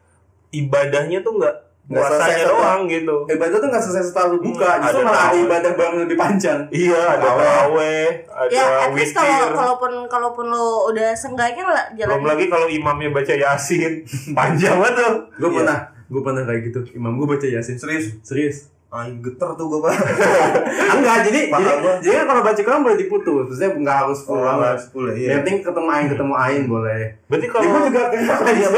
ibadahnya 0.49 1.19
tuh 1.19 1.35
nggak 1.35 1.55
puasanya 1.85 2.45
doang 2.45 2.85
gitu. 2.85 3.25
ibadah 3.27 3.57
tuh 3.57 3.67
nggak 3.67 3.81
selesai 3.81 4.05
setelah 4.07 4.37
buka 4.37 4.61
Hmm, 4.69 4.81
justru 4.83 4.99
ada 4.99 5.09
malah 5.09 5.25
ada 5.25 5.37
ibadah 5.39 5.71
yang 5.75 5.97
lebih 5.99 6.17
panjang 6.17 6.59
Iya, 6.69 7.01
ada 7.09 7.27
taraweh, 7.27 8.05
ada 8.29 8.51
ya 8.51 8.63
at 8.79 8.91
least 8.93 9.13
kalau 9.15 9.49
kalaupun 9.51 9.91
kalaupun 10.05 10.45
lo 10.47 10.65
udah 10.87 11.09
senggaknya 11.13 11.65
lah 11.65 11.85
jalan 11.91 12.13
Belum 12.13 12.25
lagi 12.27 12.45
kalau 12.45 12.67
imamnya 12.67 13.09
baca 13.09 13.33
yasin, 13.35 14.05
panjang 14.37 14.77
banget 14.77 14.93
tuh. 14.95 15.13
gue 15.35 15.49
Iya. 15.49 15.57
pernah 15.57 15.79
gue 16.09 16.21
pernah 16.21 16.43
kayak 16.43 16.61
gitu 16.67 16.79
imam 16.93 17.13
gue 17.15 17.27
baca 17.29 17.45
yasin 17.45 17.77
Serius? 17.77 18.17
serius 18.21 18.57
Aing 18.89 19.21
geter 19.21 19.53
tuh 19.53 19.69
gue 19.69 19.85
pak. 19.85 19.93
enggak 20.97 21.17
jadi 21.29 21.53
Paham 21.53 21.61
jadi 21.61 21.77
gua. 21.77 21.93
jadi 22.01 22.15
kan 22.17 22.25
kalau 22.25 22.41
baca 22.41 22.57
Quran 22.57 22.81
boleh 22.81 22.97
diputus 22.97 23.33
maksudnya 23.45 23.69
nggak 23.77 23.97
harus 24.01 24.19
full 24.25 24.41
banget 24.41 24.77
sepuluh 24.81 25.13
yang 25.13 25.21
iya. 25.21 25.35
penting 25.45 25.57
ketemu 25.61 25.87
ain 25.93 26.05
ketemu 26.09 26.33
ain 26.33 26.61
boleh 26.65 27.01
Berarti 27.29 27.45
ya, 27.45 27.51
kalau 27.53 27.65
gue 27.69 27.81
juga 27.85 28.01
kayak 28.09 28.49
Iya, 28.57 28.69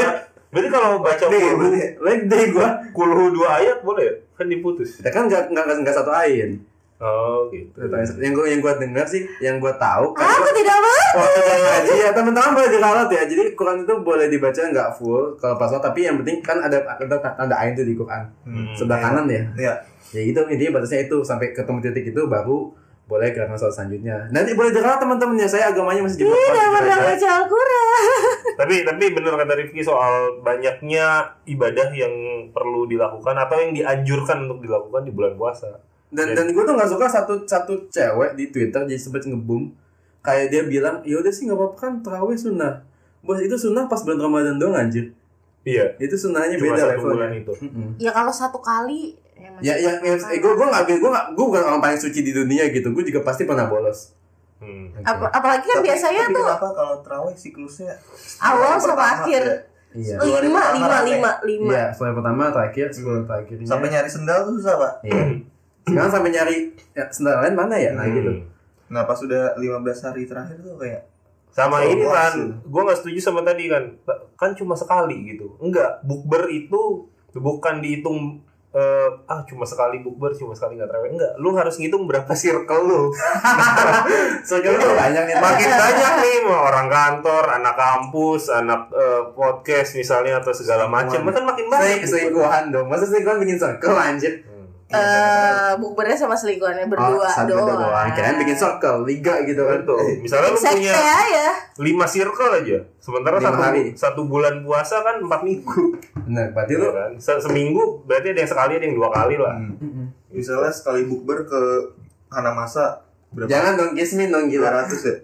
berarti 0.52 0.68
kalau 0.68 0.90
baca 1.00 1.24
Nih, 1.24 1.40
kulhu, 1.40 1.56
berarti. 1.56 1.80
like 2.04 2.24
day 2.28 2.44
gue 2.52 2.68
kulhu 2.92 3.24
dua 3.32 3.48
ayat 3.56 3.78
boleh 3.80 4.04
ya? 4.04 4.14
Kan 4.36 4.46
diputus. 4.52 5.00
ya 5.00 5.08
kan 5.08 5.24
nggak 5.24 5.48
nggak 5.48 5.64
nggak 5.80 5.94
satu 5.96 6.12
ain 6.12 6.60
Oh 7.02 7.50
gitu. 7.50 7.74
yang 8.16 8.30
gue 8.30 8.46
yang 8.46 8.60
gue 8.60 8.72
dengar 8.78 9.02
sih 9.04 9.26
yang 9.38 9.58
gue 9.58 9.74
tahu 9.74 10.14
kan 10.14 10.22
Aku 10.32 10.48
tidak 10.52 10.78
mau. 10.78 11.18
waktu 11.18 11.40
pas 11.42 11.58
ngaji 11.58 11.92
ya 11.98 12.10
teman-teman 12.12 12.50
boleh 12.52 12.70
diralat 12.70 13.08
ya 13.08 13.22
jadi 13.24 13.42
Quran 13.52 13.82
itu 13.82 13.94
boleh 14.00 14.26
dibaca 14.26 14.60
nggak 14.62 14.90
full 14.94 15.34
kalau 15.34 15.54
pas 15.56 15.66
sholat, 15.66 15.82
tapi 15.82 16.00
yang 16.02 16.16
penting 16.16 16.38
kan 16.40 16.58
ada 16.58 16.78
ada 16.78 17.04
tanda 17.18 17.56
ain 17.56 17.74
tuh 17.74 17.82
di 17.82 17.92
Quran 17.92 18.22
Hmm, 18.42 18.70
sebelah 18.72 18.96
iya. 18.96 19.04
kanan 19.04 19.26
ya 19.26 19.42
Iya. 19.58 19.72
ya 20.10 20.20
gitu 20.22 20.40
intinya 20.46 20.78
batasnya 20.78 21.00
itu 21.02 21.16
sampai 21.20 21.50
ketemu 21.50 21.78
titik 21.82 22.04
itu 22.08 22.22
baru 22.24 22.70
boleh 23.02 23.28
gerakan 23.28 23.58
sholat 23.58 23.74
selanjutnya 23.74 24.16
nanti 24.30 24.54
boleh 24.54 24.70
diralat 24.70 24.96
teman-temannya 24.96 25.44
saya 25.44 25.68
agamanya 25.68 26.00
masih 26.00 26.16
di 26.16 26.24
Tidak 26.24 26.66
pernah 26.70 26.98
baca 27.02 27.28
Al-Quran. 27.34 27.88
Tapi 28.62 28.74
tapi 28.84 29.04
bener 29.10 29.32
kata 29.34 29.54
Rifki 29.54 29.82
soal 29.82 30.14
banyaknya 30.40 31.04
ibadah 31.44 31.88
yang 31.90 32.14
perlu 32.48 32.84
dilakukan 32.84 33.34
atau 33.34 33.56
yang 33.58 33.72
dianjurkan 33.72 34.44
untuk 34.44 34.62
dilakukan 34.62 35.02
di 35.02 35.10
bulan 35.10 35.34
puasa. 35.34 35.72
Dan 36.12 36.32
dan 36.32 36.46
gue 36.46 36.60
tuh 36.60 36.74
nggak 36.74 36.86
suka 36.86 37.06
satu 37.08 37.34
satu 37.42 37.72
cewek 37.88 38.36
di 38.36 38.44
Twitter 38.48 38.84
jadi 38.84 38.96
sempet 38.96 39.24
ngeboom 39.24 39.72
kayak 40.20 40.48
dia 40.48 40.62
bilang 40.62 41.00
ya 41.02 41.18
udah 41.18 41.28
sih 41.28 41.44
nggak 41.44 41.56
apa-apa 41.56 41.76
kan 41.76 41.92
terawih 41.98 42.36
sunnah. 42.36 42.84
Bos 43.20 43.38
itu 43.38 43.54
sunnah 43.56 43.86
pas 43.86 43.98
bulan 43.98 44.20
Ramadan 44.20 44.56
doang 44.56 44.76
anjir. 44.76 45.10
Iya. 45.62 45.94
itu 45.96 46.12
sunnahnya 46.12 46.58
Cuma 46.58 46.74
beda 46.74 46.84
levelnya. 46.92 47.28
itu. 47.32 47.52
Ya 47.96 48.10
kalau 48.10 48.30
satu 48.30 48.58
kali 48.58 49.14
ya 49.58 49.74
ya 49.74 49.74
ya, 49.74 49.92
ya 49.96 50.14
apa-apa. 50.16 50.38
gue 50.38 50.52
gue 50.52 50.66
nggak 50.68 50.82
gue 50.92 51.08
nggak 51.08 51.26
gue 51.32 51.44
bukan 51.44 51.62
orang 51.64 51.80
paling 51.80 51.96
suci 51.96 52.20
di 52.20 52.30
dunia 52.30 52.66
gitu. 52.68 52.90
Gue 52.90 53.02
juga 53.02 53.22
pasti 53.22 53.42
pernah 53.42 53.66
bolos. 53.66 54.12
Hmm. 54.58 54.94
Apa- 55.00 55.26
apalagi 55.28 55.64
kan 55.64 55.78
Tapi- 55.80 55.86
biasanya 55.88 56.22
tapi 56.24 56.34
tuh 56.34 56.44
kenapa 56.44 56.68
kalau 56.70 56.94
terawih 57.00 57.34
siklusnya? 57.34 57.94
Awal 58.38 58.78
sama 58.78 59.04
akhir. 59.16 59.42
ya? 59.42 60.14
iya. 60.14 60.14
Lima 60.40 60.60
hari 60.60 60.78
lima 60.78 60.86
pertama 60.86 60.98
lima 61.04 61.30
lima. 61.42 61.70
iya 61.70 61.84
setelah 61.90 62.14
pertama 62.14 62.42
terakhir 62.48 62.86
sebelum 62.90 63.22
terakhirnya. 63.24 63.66
Sampai 63.66 63.88
nyari 63.88 64.06
sendal 64.06 64.38
tuh 64.44 64.54
susah 64.56 64.74
pak. 64.76 64.92
Iya 65.02 65.22
sekarang 65.84 66.10
sampai 66.10 66.30
nyari 66.30 66.56
ya, 66.90 67.04
sendal 67.08 67.40
lain 67.40 67.54
mana 67.54 67.74
ya 67.74 67.90
nah 67.92 68.02
Hmm. 68.02 68.14
gitu 68.14 68.32
nah 68.88 69.02
pas 69.02 69.14
sudah 69.14 69.54
15 69.54 69.72
hari 70.02 70.22
terakhir 70.24 70.58
tuh 70.58 70.76
kayak 70.76 71.08
Sama 71.48 71.78
Oh, 71.78 71.84
ini 71.84 72.00
kan, 72.02 72.32
ya. 72.32 72.48
gue 72.64 72.80
nggak 72.82 72.96
setuju 72.96 73.18
sama 73.22 73.40
tadi 73.42 73.68
kan, 73.68 73.84
kan 74.34 74.50
cuma 74.52 74.72
sekali 74.72 75.20
gitu. 75.28 75.52
Enggak, 75.58 76.00
bukber 76.02 76.48
itu 76.48 77.04
bukan 77.30 77.76
dihitung 77.78 78.40
eh, 78.70 79.08
ah 79.26 79.44
cuma 79.44 79.60
sekali 79.62 80.00
bukber, 80.00 80.32
cuma 80.32 80.56
sekali 80.56 80.80
nggak 80.80 80.88
terawih. 80.88 81.12
Enggak, 81.12 81.36
lu 81.36 81.52
harus 81.52 81.76
ngitung 81.76 82.08
berapa 82.08 82.32
circle 82.32 82.82
lu. 82.82 83.12
circle 84.48 84.76
tuh 84.76 84.92
banyak 84.94 85.22
nih 85.22 85.34
Makin 85.36 85.68
banyak 85.68 86.12
nih 86.18 86.36
mau 86.42 86.60
orang 86.64 86.88
kantor, 86.88 87.44
anak 87.52 87.74
kampus, 87.74 88.42
anak 88.48 88.88
eh, 88.90 89.22
podcast 89.32 89.92
misalnya 89.94 90.40
atau 90.40 90.52
segala 90.52 90.88
macam, 90.88 91.20
kan 91.26 91.44
makin 91.44 91.66
banyak. 91.68 92.00
Sel- 92.00 92.32
selingkuhan 92.32 92.72
dong 92.72 92.88
masa 92.88 93.04
selingkuhan 93.04 93.36
bikin 93.38 93.56
circle 93.56 93.92
anjir 93.92 94.40
Hmm. 94.92 95.00
Eh, 95.00 95.72
bukbernya 95.78 96.12
sama 96.14 96.32
selingkuhannya 96.32 96.84
berdua 96.84 97.16
oh, 97.16 97.24
satu 97.24 97.48
doang. 97.50 97.80
doang 97.80 98.08
kirain 98.12 98.36
bikin 98.36 98.52
circle 98.54 99.02
liga 99.02 99.40
gitu 99.42 99.62
kan 99.62 99.80
Betul. 99.80 100.20
Misalnya 100.20 100.48
lu 100.48 100.58
punya 100.58 100.92
aja. 100.92 101.46
lima 101.78 102.04
circle 102.04 102.52
aja, 102.54 102.78
sementara 102.96 103.36
Lima 103.36 103.48
satu 103.48 103.60
hari. 103.62 103.82
satu 103.94 104.20
bulan 104.24 104.60
puasa 104.60 105.00
kan 105.00 105.16
empat 105.18 105.40
minggu. 105.42 105.96
bener 106.22 106.52
berarti 106.52 106.70
Iya 106.70 106.78
lu 106.78 106.88
kan? 106.90 107.10
Se- 107.16 107.40
Seminggu 107.40 107.82
berarti 108.02 108.30
ada 108.30 108.38
yang 108.38 108.50
sekali 108.50 108.72
ada 108.74 108.84
yang 108.84 108.94
dua 108.94 109.08
kali 109.08 109.36
lah. 109.36 109.56
hmm. 109.56 110.06
misalnya 110.30 110.68
sekali 110.70 111.04
bukber 111.04 111.42
ke 111.42 111.60
Hanamasa 112.28 113.00
berapa 113.30 113.48
jangan 113.48 113.72
dong 113.74 113.92
Kismin 113.92 114.28
dong 114.28 114.46
gila 114.46 114.68
200 114.78 114.92
ya 115.02 115.16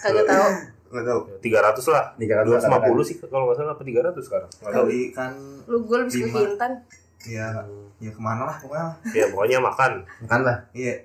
Kagak 0.00 0.24
tahu. 0.24 0.46
nggak 0.88 1.04
tahu 1.04 1.20
Tiga 1.38 1.58
ratus 1.60 1.86
lah. 1.88 2.04
300 2.14 2.22
Dua 2.40 2.54
ratus 2.54 2.64
lima 2.64 2.80
puluh 2.80 3.02
sih 3.02 3.16
kalau 3.20 3.44
nggak 3.44 3.58
salah 3.58 3.72
apa 3.72 3.82
tiga 3.82 4.00
ratus 4.00 4.24
sekarang. 4.24 4.48
Nggak 4.56 4.72
tahu. 4.72 4.84
kali 4.84 5.00
kan 5.12 5.32
Lu 5.66 5.76
gue 5.80 5.96
lebih 5.96 6.12
suka 6.12 6.24
Lima. 6.24 6.38
Kintan. 6.40 6.72
Ya 7.26 7.50
ya 7.98 8.10
ke 8.14 8.20
mana 8.22 8.46
lah 8.46 8.56
pokoknya 8.62 8.84
lah. 8.94 8.96
Ya 9.10 9.24
pokoknya 9.32 9.58
makan. 9.58 9.92
makan 10.22 10.40
lah 10.46 10.58
iya 10.70 11.02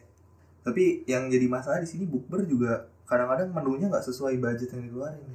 tapi 0.63 1.04
yang 1.10 1.28
jadi 1.28 1.49
masalah 1.49 1.82
di 1.82 1.89
sini 1.89 2.06
bukber 2.08 2.45
juga 2.45 2.86
kadang-kadang 3.10 3.52
menunya 3.52 3.89
nggak 3.91 4.06
sesuai 4.06 4.39
budget 4.39 4.69
yang 4.71 4.84
dikeluarin 4.88 5.34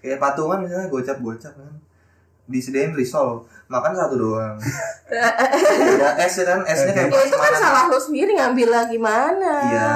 kayak 0.00 0.18
patungan 0.18 0.64
misalnya 0.64 0.88
gocap 0.88 1.18
gocap 1.20 1.52
kan 1.54 1.74
disediain 2.50 2.90
risol 2.96 3.44
makan 3.70 3.92
satu 3.94 4.14
doang 4.18 4.56
ya 5.12 6.08
es 6.18 6.36
kan 6.40 6.60
esnya 6.64 6.92
kayak 6.96 7.10
Ya 7.12 7.20
itu 7.28 7.36
kan 7.36 7.52
salah 7.54 7.84
lu 7.92 7.98
sendiri 8.00 8.32
ngambil 8.32 8.68
lah 8.72 8.84
gimana. 8.88 9.52
Iya. 9.68 9.92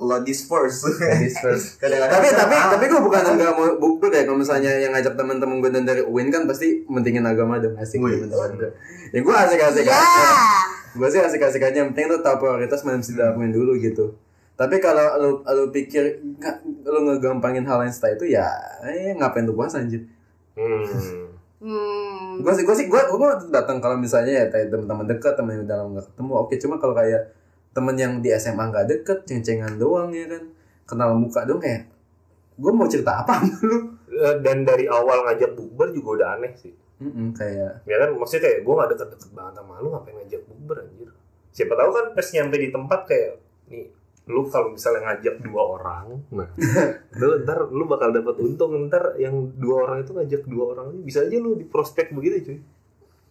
Ladies 0.00 0.48
first. 0.48 0.82
Ladies 0.98 1.36
first. 1.38 1.76
Kadang-kadang 1.80 2.16
tapi 2.16 2.26
tapi 2.32 2.54
ah, 2.56 2.68
tapi 2.72 2.84
gue 2.88 3.00
bukan 3.04 3.20
nggak 3.20 3.54
mau 3.54 3.76
bukber 3.76 4.10
ya. 4.10 4.22
Kalau 4.24 4.40
misalnya 4.40 4.72
yang 4.80 4.96
ngajak 4.96 5.14
teman-teman 5.14 5.60
gue 5.60 5.70
dan 5.70 5.84
dari 5.84 6.02
UIN 6.02 6.32
kan 6.32 6.48
pasti 6.48 6.82
mentingin 6.88 7.22
agama 7.28 7.60
dong 7.60 7.76
asik 7.76 8.00
teman-teman 8.00 8.50
gue 8.56 8.70
ya 9.12 9.20
gue 9.20 9.34
asik-asik 9.36 9.86
aja. 9.86 10.00
Gue 10.96 11.08
sih 11.12 11.20
asik-asik 11.20 11.62
aja 11.62 11.76
yang 11.84 11.92
penting 11.92 12.10
tuh 12.10 12.20
tahu 12.24 12.48
prioritas 12.48 12.82
mana 12.82 12.98
mesti 12.98 13.14
dilakuin 13.14 13.52
dulu 13.52 13.76
gitu. 13.78 14.16
Tapi 14.56 14.76
kalau 14.80 15.06
lu, 15.20 15.30
lu 15.44 15.64
pikir 15.72 16.20
nggak 16.40 16.56
lu 16.84 17.00
ngegampangin 17.08 17.64
hal 17.64 17.84
yang 17.84 17.92
setelah 17.92 18.12
itu 18.16 18.26
ya 18.34 18.48
eh 18.88 19.12
ngapain 19.14 19.44
tuh 19.44 19.54
puasa 19.54 19.84
anjir? 19.84 20.08
Hmm. 20.56 21.28
Hmm. 21.60 22.40
gue 22.40 22.52
sih 22.56 22.64
gue 22.64 22.72
sih 22.72 22.86
gue 22.88 23.00
gue 23.04 23.30
datang 23.52 23.84
kalau 23.84 23.92
misalnya 24.00 24.32
ya 24.32 24.44
teman-teman 24.48 25.04
dekat 25.04 25.36
teman 25.36 25.60
yang 25.60 25.64
udah 25.68 25.76
lama 25.76 25.88
nggak 25.96 26.06
ketemu. 26.12 26.32
Oke 26.40 26.54
cuma 26.56 26.74
kalau 26.80 26.96
kayak 26.96 27.39
temen 27.70 27.94
yang 27.94 28.12
di 28.18 28.34
SMA 28.34 28.64
nggak 28.70 28.86
deket 28.90 29.18
ceng-cengan 29.26 29.78
doang 29.78 30.10
ya 30.10 30.26
kan 30.26 30.50
kenal 30.86 31.14
muka 31.14 31.46
doang 31.46 31.62
kayak 31.62 31.86
gue 32.60 32.72
mau 32.74 32.90
cerita 32.90 33.22
apa 33.24 33.40
lu 33.62 34.00
Eh, 34.10 34.36
Dan 34.42 34.66
dari 34.66 34.90
awal 34.90 35.22
ngajak 35.24 35.54
bukber 35.54 35.94
juga 35.94 36.08
udah 36.20 36.28
aneh 36.38 36.52
sih. 36.58 36.74
Mm-mm, 37.00 37.32
kayak 37.32 37.86
Ya 37.88 37.96
kan 37.96 38.12
maksudnya 38.12 38.42
kayak 38.44 38.58
gue 38.66 38.74
gak 38.76 38.90
deket-deket 38.92 39.30
banget 39.32 39.54
sama 39.56 39.80
lu 39.80 39.88
ngapain 39.94 40.14
ngajak 40.20 40.42
bukber 40.44 40.76
anjir. 40.84 41.08
Siapa 41.54 41.72
tahu 41.72 41.90
kan 41.94 42.06
pas 42.12 42.26
nyampe 42.28 42.56
di 42.60 42.68
tempat 42.68 43.00
kayak 43.08 43.32
nih 43.70 43.86
lu 44.30 44.46
kalau 44.46 44.70
misalnya 44.70 45.10
ngajak 45.10 45.42
dua 45.42 45.62
orang, 45.74 46.22
nah 46.30 46.46
lu 47.18 47.42
ntar 47.42 47.66
lu 47.66 47.82
bakal 47.90 48.14
dapat 48.14 48.36
untung 48.38 48.86
ntar 48.86 49.18
yang 49.18 49.34
dua 49.58 49.90
orang 49.90 50.06
itu 50.06 50.14
ngajak 50.14 50.42
dua 50.46 50.64
orang 50.76 50.94
ini 50.94 51.02
bisa 51.02 51.26
aja 51.26 51.34
lu 51.40 51.58
di 51.58 51.66
prospek 51.66 52.14
begitu 52.14 52.36
cuy. 52.46 52.58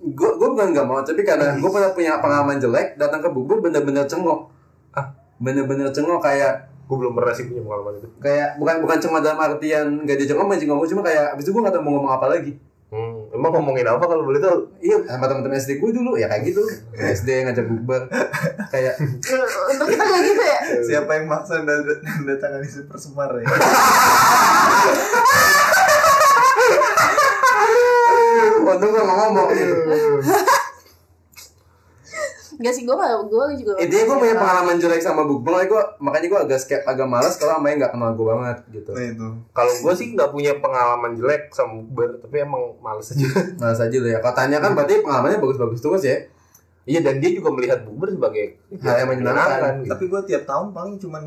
Gue 0.02 0.30
gue 0.32 0.48
bukan 0.50 0.72
nggak 0.72 0.84
mau 0.84 1.00
tapi 1.00 1.22
karena 1.22 1.54
gue 1.54 1.68
pernah 1.68 1.92
punya 1.92 2.12
pengalaman 2.18 2.56
jelek 2.56 2.96
datang 2.96 3.20
ke 3.20 3.28
bubur 3.28 3.60
bener-bener 3.60 4.04
cengok 4.04 4.48
ah 4.92 5.06
bener-bener 5.38 5.88
cengok 5.90 6.20
kayak 6.20 6.68
Gue 6.86 6.98
belum 6.98 7.14
pernah 7.14 7.30
sih 7.30 7.46
punya 7.46 7.62
pengalaman 7.62 7.94
itu. 7.96 8.08
kayak 8.18 8.58
bukan 8.58 8.82
bukan 8.82 8.98
cuma 8.98 9.18
dalam 9.20 9.38
artian 9.38 9.86
gak 10.02 10.18
dia 10.18 10.26
cengok 10.26 10.42
main 10.44 10.58
ngomong 10.58 10.88
cuma 10.88 11.02
kayak 11.02 11.32
abis 11.32 11.44
itu 11.44 11.52
gue 11.52 11.62
gak 11.62 11.70
tau 11.70 11.82
mau 11.82 11.94
ngomong 11.94 12.12
apa 12.12 12.28
lagi 12.28 12.58
Hmm, 12.90 13.30
emang 13.30 13.54
ngomongin 13.54 13.86
apa 13.86 14.02
kalau 14.02 14.26
boleh 14.26 14.42
tahu? 14.42 14.66
iya 14.80 14.98
sama 15.06 15.30
teman-teman 15.30 15.54
SD 15.56 15.78
gue 15.78 15.94
dulu 15.94 16.18
ya 16.18 16.26
kayak 16.26 16.42
gitu 16.44 16.66
SD 16.98 17.46
ngajak 17.46 17.70
bubur 17.70 18.02
kayak 18.68 18.98
Untuk 18.98 19.86
kita 19.86 20.02
nggak 20.02 20.22
gitu 20.26 20.42
ya. 20.42 20.58
siapa 20.82 21.12
yang 21.14 21.30
maksa 21.30 21.62
dan 21.62 21.86
datang 22.26 22.58
di 22.58 22.66
super 22.66 22.98
semar 22.98 23.30
ya 23.36 23.46
untung 28.62 28.89
gue 28.89 29.00
gak 29.00 29.17
ngomong 29.17 29.48
gitu. 29.50 29.74
Gak 32.60 32.76
sih 32.76 32.84
gue 32.84 32.91
gak 32.91 33.24
gue 33.24 33.45
juga. 33.58 33.72
intinya 33.80 34.04
gue 34.06 34.17
punya 34.19 34.36
pengalaman 34.36 34.76
jelek 34.76 35.00
sama 35.00 35.24
makanya 35.24 35.63
gue 35.65 35.82
makanya 35.98 36.28
gue 36.28 36.39
agak 36.43 36.60
skep 36.60 36.84
agak 36.84 37.08
malas 37.08 37.39
kalau 37.39 37.56
sama 37.56 37.72
yang 37.72 37.80
gak 37.80 37.95
kenal 37.95 38.12
gue 38.12 38.26
banget 38.28 38.58
gitu 38.69 38.91
nah 38.91 39.06
itu 39.06 39.28
Kalau 39.50 39.74
gue 39.80 39.93
sih 39.95 40.08
nggak 40.12 40.30
punya 40.30 40.52
pengalaman 40.60 41.15
jelek 41.15 41.48
sama 41.50 41.80
bukber, 41.80 42.19
tapi 42.19 42.36
emang 42.38 42.76
males 42.80 43.08
aja. 43.10 43.28
malas 43.63 43.80
aja 43.80 43.95
lo 43.95 44.08
ya 44.08 44.19
katanya 44.19 44.60
kan 44.60 44.76
berarti 44.76 45.00
pengalamannya 45.00 45.39
bagus-bagus 45.39 45.80
terus 45.80 46.04
ya 46.04 46.17
Iya 46.84 47.00
dan 47.00 47.22
dia 47.22 47.32
juga 47.32 47.54
melihat 47.54 47.86
bukber 47.86 48.10
sebagai 48.10 48.60
Hal 48.76 48.95
yang 48.98 49.10
menyenangkan. 49.13 49.74
gitu. 49.80 49.91
tapi 49.93 50.04
gue 50.10 50.22
tiap 50.26 50.43
tahun 50.43 50.67
paling 50.74 50.95
cuman 50.98 51.24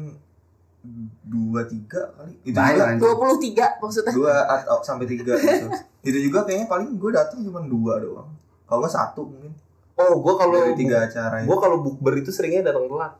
dua 1.22 1.62
tiga 1.64 2.10
kali 2.12 2.34
itu 2.42 2.52
Banyak, 2.52 2.98
juga 2.98 3.06
anjing. 3.14 3.54
23 3.54 3.78
maksudnya. 3.78 4.12
dua 4.12 4.34
atau 4.52 4.82
sampai 4.82 5.06
tiga 5.06 5.32
gitu 5.32 5.66
itu 6.08 6.18
juga 6.20 6.42
kayaknya 6.42 6.66
paling 6.66 6.90
gue 6.92 7.10
datang 7.10 7.38
cuma 7.40 7.62
dua 7.62 7.98
doang 7.98 8.30
kalau 8.64 8.82
nggak 8.82 8.92
satu 8.92 9.22
mungkin 9.24 9.52
Oh, 9.94 10.18
gue 10.18 10.34
kalau 10.34 10.56
dari 10.56 10.74
tiga 10.74 11.04
acara 11.04 11.40
gue 11.40 11.56
kalau 11.56 11.78
bukber 11.78 12.16
itu 12.16 12.28
seringnya 12.28 12.66
datang 12.66 12.88
telat. 12.88 13.12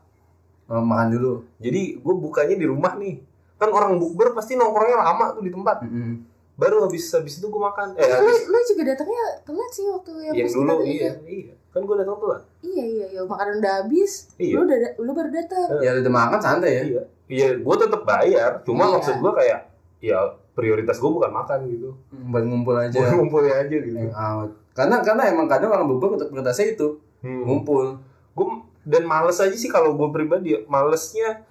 Oh, 0.65 0.81
makan 0.81 1.07
dulu 1.11 1.33
Jadi 1.57 1.95
gue 1.95 2.15
bukanya 2.17 2.55
di 2.55 2.65
rumah 2.65 2.97
nih. 2.97 3.21
Kan 3.55 3.69
orang 3.69 3.95
bukber 3.95 4.33
pasti 4.33 4.53
nongkrongnya 4.53 4.97
lama 4.97 5.31
tuh 5.31 5.41
di 5.41 5.53
tempat. 5.53 5.85
Mm-mm. 5.85 6.25
Baru 6.55 6.81
habis 6.81 7.05
habis 7.09 7.37
itu 7.37 7.45
gue 7.45 7.61
makan. 7.61 7.93
Eh 7.93 8.03
Lu, 8.03 8.25
habis 8.25 8.37
lu 8.43 8.57
juga 8.67 8.83
datangnya 8.89 9.23
telat 9.41 9.69
sih 9.69 9.85
waktu 9.85 10.11
yang, 10.23 10.33
yang 10.35 10.49
dulu 10.49 10.73
iya 10.81 11.11
iya. 11.23 11.53
Kan 11.69 11.85
gue 11.85 11.95
datang 11.95 12.17
telat. 12.17 12.41
Iya 12.59 12.83
iya 12.89 13.05
iya 13.07 13.21
makanan 13.21 13.53
udah 13.55 13.73
habis. 13.79 14.11
Iya. 14.35 14.53
Lu 14.53 14.61
udah 14.65 14.77
da- 14.79 14.95
lu 14.97 15.11
baru 15.13 15.29
datang. 15.31 15.67
ya 15.77 15.89
udah 15.95 16.11
makan 16.11 16.39
santai 16.41 16.71
ya 16.73 16.83
Iya. 16.89 17.03
Iya, 17.33 17.47
gue 17.57 17.75
tetap 17.79 18.01
bayar. 18.03 18.51
Cuma 18.61 18.85
Iya. 18.85 18.93
maksud 18.93 19.15
gue 19.17 19.31
kayak 19.33 19.59
ya 19.99 20.19
prioritas 20.51 20.97
gue 20.97 21.09
bukan 21.09 21.31
makan 21.31 21.59
gitu. 21.65 21.89
buat 22.29 22.43
ngumpul 22.43 22.75
aja 22.75 22.93
Gue 22.93 23.09
ngumpulnya 23.15 23.55
aja 23.59 23.73
gitu. 23.73 23.97
hangout 24.11 24.51
karena 24.71 24.99
karena 24.99 25.23
emang 25.27 25.45
kadang 25.45 25.69
orang 25.71 25.87
bubur 25.87 26.13
prioritasnya 26.13 26.73
itu 26.73 26.99
Hmm. 27.19 27.41
ngumpul 27.41 27.97
Gue 28.31 28.45
dan 28.83 29.03
males 29.03 29.37
aja 29.37 29.53
sih 29.53 29.65
kalau 29.67 29.93
gue 29.93 30.07
pribadi 30.09 30.51
ya. 30.51 30.59
Malesnya 30.65 31.41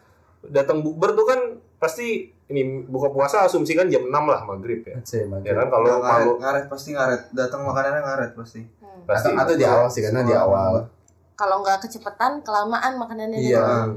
datang 0.45 0.83
bukber 0.83 1.12
tuh 1.12 1.25
kan 1.25 1.40
pasti 1.77 2.29
ini 2.47 2.85
buka 2.85 3.09
puasa 3.09 3.42
asumsikan 3.42 3.87
jam 3.87 4.05
6 4.05 4.12
lah 4.12 4.42
maghrib 4.45 4.85
ya. 4.85 5.01
sih 5.01 5.25
Ya 5.40 5.55
kan 5.57 5.66
kalau 5.66 5.87
ngaret, 5.97 6.03
malu 6.05 6.33
ngaret 6.37 6.64
pasti 6.66 6.92
ngaret 6.92 7.23
datang 7.31 7.62
makanannya 7.62 8.03
ngaret 8.03 8.31
pasti 8.35 8.61
Hmm. 8.77 9.03
pasti 9.03 9.31
atau, 9.31 9.40
atau 9.40 9.55
di 9.57 9.64
awal 9.64 9.88
sih 9.88 9.99
karena 10.01 10.21
di 10.21 10.35
awal 10.37 10.85
kalau 11.33 11.59
nggak 11.59 11.81
kecepetan 11.81 12.38
kelamaan 12.38 12.92
makanannya 12.97 13.38
Iya. 13.40 13.59
datang. 13.59 13.88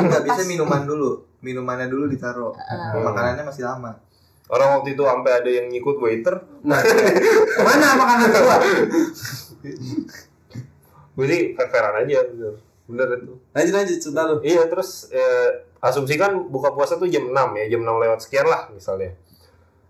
nggak 0.00 0.24
bisa 0.24 0.42
minuman 0.46 0.82
dulu. 0.82 1.27
Minumannya 1.44 1.86
dulu 1.86 2.10
ditaruh. 2.10 2.54
Heeh. 2.54 3.02
Makanannya 3.02 3.44
masih 3.46 3.64
lama. 3.66 3.94
Orang 4.48 4.80
waktu 4.80 4.96
itu 4.96 5.02
sampai 5.04 5.32
ada 5.44 5.50
yang 5.52 5.68
ngikut 5.68 6.00
waiter. 6.00 6.40
Nah, 6.64 6.80
mana 7.66 7.86
makanan 8.00 8.28
gua? 8.32 8.58
Jadi 11.18 11.38
fair-fairan 11.52 11.94
aja 12.06 12.18
bener. 12.32 12.54
Bener 12.88 13.08
itu. 13.20 13.34
Lanjut 13.52 13.74
lanjut 13.76 13.96
cerita 14.00 14.22
lu. 14.24 14.36
Iya 14.40 14.62
terus 14.72 15.12
eh, 15.12 15.68
asumsikan 15.84 16.48
buka 16.48 16.72
puasa 16.72 16.96
tuh 16.96 17.06
jam 17.06 17.28
6 17.28 17.36
ya, 17.36 17.64
jam 17.76 17.84
6 17.84 18.02
lewat 18.02 18.18
sekian 18.24 18.48
lah 18.48 18.72
misalnya. 18.72 19.12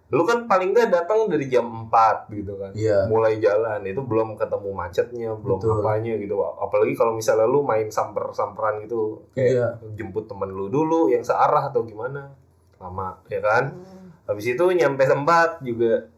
Lu 0.08 0.24
kan 0.24 0.48
paling 0.48 0.72
nggak 0.72 0.88
datang 0.88 1.28
dari 1.28 1.52
jam 1.52 1.68
4 1.68 2.32
gitu 2.32 2.56
kan. 2.56 2.72
Iya. 2.72 3.04
Mulai 3.12 3.36
jalan 3.44 3.84
itu 3.84 4.00
belum 4.00 4.40
ketemu 4.40 4.70
macetnya, 4.72 5.30
belum 5.36 5.60
Betul. 5.60 5.84
apanya 5.84 6.16
gitu. 6.16 6.40
Apalagi 6.40 6.96
kalau 6.96 7.12
misalnya 7.12 7.44
lu 7.44 7.60
main 7.60 7.92
samper-samperan 7.92 8.88
gitu 8.88 9.20
kayak 9.36 9.52
Iya. 9.52 9.68
jemput 10.00 10.24
temen 10.24 10.48
lu 10.48 10.72
dulu 10.72 11.12
yang 11.12 11.20
searah 11.20 11.68
atau 11.68 11.84
gimana. 11.84 12.32
Lama 12.80 13.20
ya 13.28 13.44
kan? 13.44 13.74
Hmm. 13.76 14.08
Habis 14.24 14.56
itu 14.56 14.64
nyampe 14.72 15.04
tempat 15.04 15.60
juga 15.60 16.08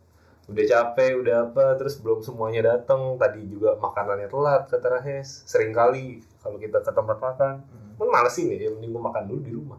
udah 0.50 0.66
capek, 0.66 1.22
udah 1.22 1.37
apa, 1.46 1.79
terus 1.79 1.98
belum 1.98 2.22
semuanya 2.22 2.74
datang. 2.74 3.18
Tadi 3.18 3.42
juga 3.46 3.74
makanannya 3.74 4.26
telat 4.31 4.66
kata 4.70 4.87
Rahes. 4.87 5.46
Sering 5.46 5.74
kali 5.74 6.22
kalau 6.42 6.59
kita 6.59 6.79
ke 6.83 6.90
tempat 6.94 7.18
makan, 7.18 7.55
kan 7.98 8.07
males 8.11 8.35
sih 8.35 8.46
nih, 8.46 8.66
ya 8.66 8.70
mending 8.70 8.90
gua 8.94 9.11
makan 9.11 9.31
dulu 9.31 9.40
di 9.42 9.53
rumah. 9.55 9.79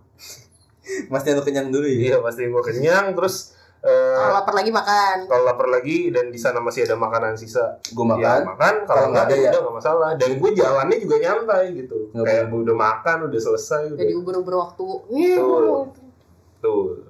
Masnya 1.11 1.37
lu 1.37 1.43
kenyang 1.43 1.69
dulu 1.69 1.85
ya. 1.85 1.97
Iya, 2.11 2.17
pasti 2.23 2.47
gua 2.49 2.63
kenyang 2.63 3.13
terus 3.13 3.53
eh, 3.81 4.13
kalau 4.13 4.33
lapar 4.37 4.53
lagi 4.53 4.69
makan 4.69 5.17
kalau 5.25 5.43
lapar 5.43 5.67
lagi 5.67 5.97
dan 6.13 6.29
di 6.29 6.37
sana 6.37 6.61
masih 6.61 6.85
ada 6.85 6.93
makanan 6.93 7.33
sisa, 7.33 7.81
Gua 7.91 8.13
ya 8.15 8.39
makan. 8.39 8.41
makan. 8.53 8.75
Kalau 8.85 9.05
nggak 9.09 9.25
ada 9.25 9.25
nggak 9.25 9.25
ada, 9.25 9.35
ya 9.35 9.49
udah 9.49 9.61
nggak 9.61 9.75
masalah. 9.75 10.09
Dan 10.13 10.29
gue 10.37 10.51
jalannya 10.53 10.97
juga 11.01 11.15
nyantai 11.17 11.63
gitu. 11.75 11.97
Nggak 12.13 12.25
Kayak 12.25 12.45
udah 12.53 12.75
makan, 12.77 13.17
udah 13.25 13.39
selesai, 13.41 13.83
udah 13.91 13.99
jadi 13.99 14.13
ubur-ubur 14.13 14.55
waktu 14.55 14.85
gua- 15.41 15.89
Tuh. 16.61 17.09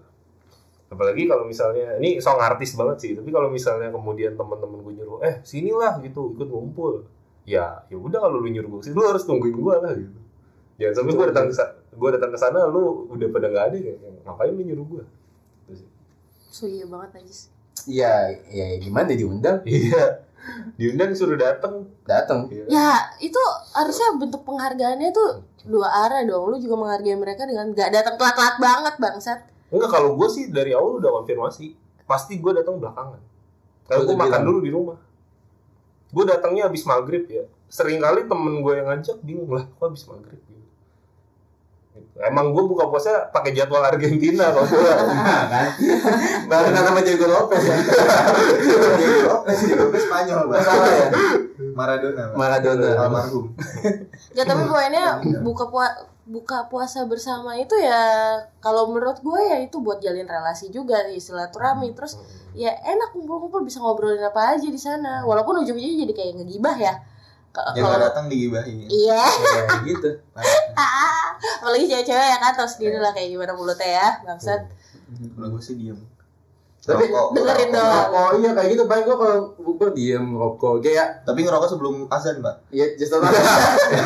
Apalagi 0.87 1.23
kalau 1.23 1.47
misalnya 1.47 1.95
ini 1.99 2.19
song 2.19 2.39
artis 2.39 2.75
banget 2.75 2.97
sih, 2.99 3.11
tapi 3.15 3.31
kalau 3.31 3.47
misalnya 3.47 3.91
kemudian 3.91 4.35
teman-teman 4.35 4.79
gue 4.83 4.93
nyuruh, 4.99 5.19
"Eh, 5.23 5.39
sinilah 5.41 5.99
gitu, 5.99 6.35
ikut 6.35 6.47
ngumpul." 6.47 7.07
Ya, 7.43 7.83
ya 7.87 7.95
udah 7.95 8.19
kalau 8.21 8.39
lu 8.39 8.47
nyuruh 8.47 8.79
gue, 8.79 8.81
sih, 8.83 8.91
lu 8.91 9.03
harus 9.03 9.23
tungguin 9.23 9.55
gue 9.55 9.75
lah 9.79 9.91
gitu. 9.91 10.19
Jangan 10.77 10.93
sampai 10.97 11.13
gue 11.13 11.25
datang 11.31 11.47
ke 11.47 11.55
sana, 11.55 11.73
gue 11.91 12.09
datang 12.11 12.31
ke 12.31 12.39
sana 12.39 12.59
lu 12.67 12.81
udah 13.07 13.27
pada 13.27 13.47
nggak 13.47 13.65
ada 13.71 13.77
ya. 13.77 13.93
Ngapain 14.23 14.51
lu 14.51 14.63
nyuruh 14.63 14.85
gue? 14.87 15.03
Sih. 16.51 16.59
so 16.59 16.63
iya 16.67 16.85
banget 16.85 17.23
najis 17.23 17.47
Iya, 17.87 18.37
ya 18.51 18.77
gimana 18.77 19.09
diundang? 19.15 19.63
Iya. 19.69 20.21
Diundang 20.77 21.13
suruh 21.13 21.37
datang. 21.37 21.85
Datang. 22.05 22.49
Iya. 22.51 22.65
ya 22.67 22.91
itu 23.21 23.41
harusnya 23.73 24.17
bentuk 24.17 24.41
penghargaannya 24.45 25.09
tuh 25.13 25.41
dua 25.65 25.85
arah 25.89 26.25
dong 26.25 26.49
lu 26.49 26.57
juga 26.57 26.73
menghargai 26.77 27.13
mereka 27.13 27.45
dengan 27.45 27.69
gak 27.73 27.93
datang 27.93 28.17
telat-telat 28.17 28.57
banget 28.57 28.95
bangsat 28.97 29.39
Enggak, 29.71 29.89
kalau 29.93 30.19
gue 30.19 30.27
sih 30.27 30.51
dari 30.51 30.75
awal 30.75 30.99
udah 30.99 31.23
konfirmasi. 31.23 31.79
Pasti 32.03 32.35
gue 32.43 32.51
datang 32.51 32.75
belakangan. 32.75 33.23
Kalau 33.87 34.03
gue 34.03 34.17
makan 34.19 34.27
bilang? 34.27 34.43
dulu 34.43 34.59
di 34.59 34.71
rumah. 34.75 34.97
Gue 36.11 36.27
datangnya 36.27 36.67
habis 36.67 36.83
maghrib 36.83 37.23
ya. 37.31 37.47
Sering 37.71 38.03
kali 38.03 38.27
temen 38.27 38.59
gue 38.59 38.73
yang 38.75 38.91
ngajak 38.91 39.23
bingung 39.23 39.47
lah, 39.47 39.63
kok 39.63 39.87
habis 39.87 40.03
maghrib. 40.11 40.43
Emang 42.19 42.51
gue 42.51 42.63
buka 42.67 42.91
puasa 42.91 43.31
pakai 43.31 43.55
jadwal 43.55 43.81
Argentina 43.81 44.51
kalau 44.51 44.67
gue. 44.67 44.83
Nah, 45.21 45.45
kan. 45.47 45.67
Baru 46.49 46.67
nama 46.75 46.99
Diego 46.99 47.25
Lopez 47.29 47.63
ya. 47.63 47.77
Diego 48.99 49.19
Lopez, 49.31 49.57
Diego 49.63 49.87
Lopez 49.87 50.03
Spanyol. 50.05 50.43
Salah 50.59 50.91
ya. 50.91 51.07
Maradona. 51.71 52.23
Maradona. 52.35 52.89
Almarhum. 52.99 53.55
Gak 54.35 54.45
tapi 54.49 54.63
poinnya 54.67 55.23
buka 55.41 55.71
pua 55.71 55.87
buka 56.21 56.69
puasa 56.69 57.03
bersama 57.09 57.57
itu 57.57 57.73
ya 57.75 58.37
kalau 58.63 58.93
menurut 58.93 59.19
gue 59.19 59.41
ya 59.41 59.57
itu 59.59 59.81
buat 59.83 59.99
jalin 59.99 60.23
relasi 60.23 60.71
juga 60.71 61.09
sih 61.11 61.19
silaturahmi 61.19 61.91
terus 61.91 62.15
ya 62.55 62.71
enak 62.71 63.11
kumpul-kumpul 63.11 63.65
bisa 63.65 63.83
ngobrolin 63.83 64.23
apa 64.23 64.55
aja 64.55 64.69
di 64.69 64.79
sana 64.79 65.27
walaupun 65.27 65.65
ujung-ujungnya 65.65 66.07
jadi 66.07 66.13
kayak 66.13 66.33
ngegibah 66.39 66.77
ya 66.77 66.93
Yang 67.51 67.83
kalau 67.83 67.99
datang 67.99 68.25
digibahin. 68.27 68.77
iya. 68.85 69.21
Ya 69.51 69.75
gitu. 69.83 70.09
Apalagi 71.59 71.85
cewek-cewek 71.85 72.27
ya 72.27 72.37
kan 72.37 72.53
tau 72.53 72.65
sendiri 72.65 72.95
lah 72.95 73.11
kayak 73.11 73.29
gimana 73.29 73.51
mulutnya 73.51 73.89
ya 73.93 74.07
bangsat. 74.23 74.61
Kalau 75.11 75.47
gue 75.49 75.61
sih 75.61 75.75
diem. 75.75 75.99
Tapi 76.81 77.05
Rokok, 77.05 77.37
dengerin 77.37 77.69
dong. 77.69 78.09
Oh 78.09 78.31
iya 78.35 78.51
kayak 78.51 78.73
gitu. 78.73 78.83
Paling 78.85 79.05
gua 79.05 79.13
kalau 79.15 79.37
bukber 79.55 79.91
diem 79.91 80.33
rokok 80.33 80.81
kayak 80.81 81.21
Tapi 81.21 81.39
ngerokok 81.39 81.69
sebelum 81.69 82.09
azan, 82.09 82.41
Mbak. 82.41 82.55
ya 82.71 82.85
setelah 82.99 83.29
ada 83.29 83.37
sih 83.37 84.01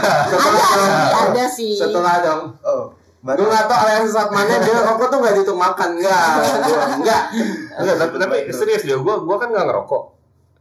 ada 1.15 1.45
sih. 1.47 1.73
Setelah 1.73 2.15
dong. 2.19 2.41
Oh, 2.62 2.91
gue 3.23 3.41
nggak 3.41 3.65
tau 3.65 3.77
aliran 3.79 4.03
sesat 4.03 4.27
mana 4.27 4.60
dia 4.60 4.75
rokok 4.81 5.08
tuh 5.08 5.17
nggak 5.17 5.34
dihitung 5.34 5.55
makan. 5.55 5.89
Enggak 5.95 6.19
Gua- 6.62 6.89
enggak 6.93 7.21
Enggak, 7.75 7.95
tapi, 7.97 8.15
tapi 8.19 8.36
serius 8.51 8.84
dia, 8.84 8.97
gue 8.97 9.15
gue 9.17 9.36
kan 9.38 9.47
nggak 9.47 9.65
ngerokok. 9.65 10.03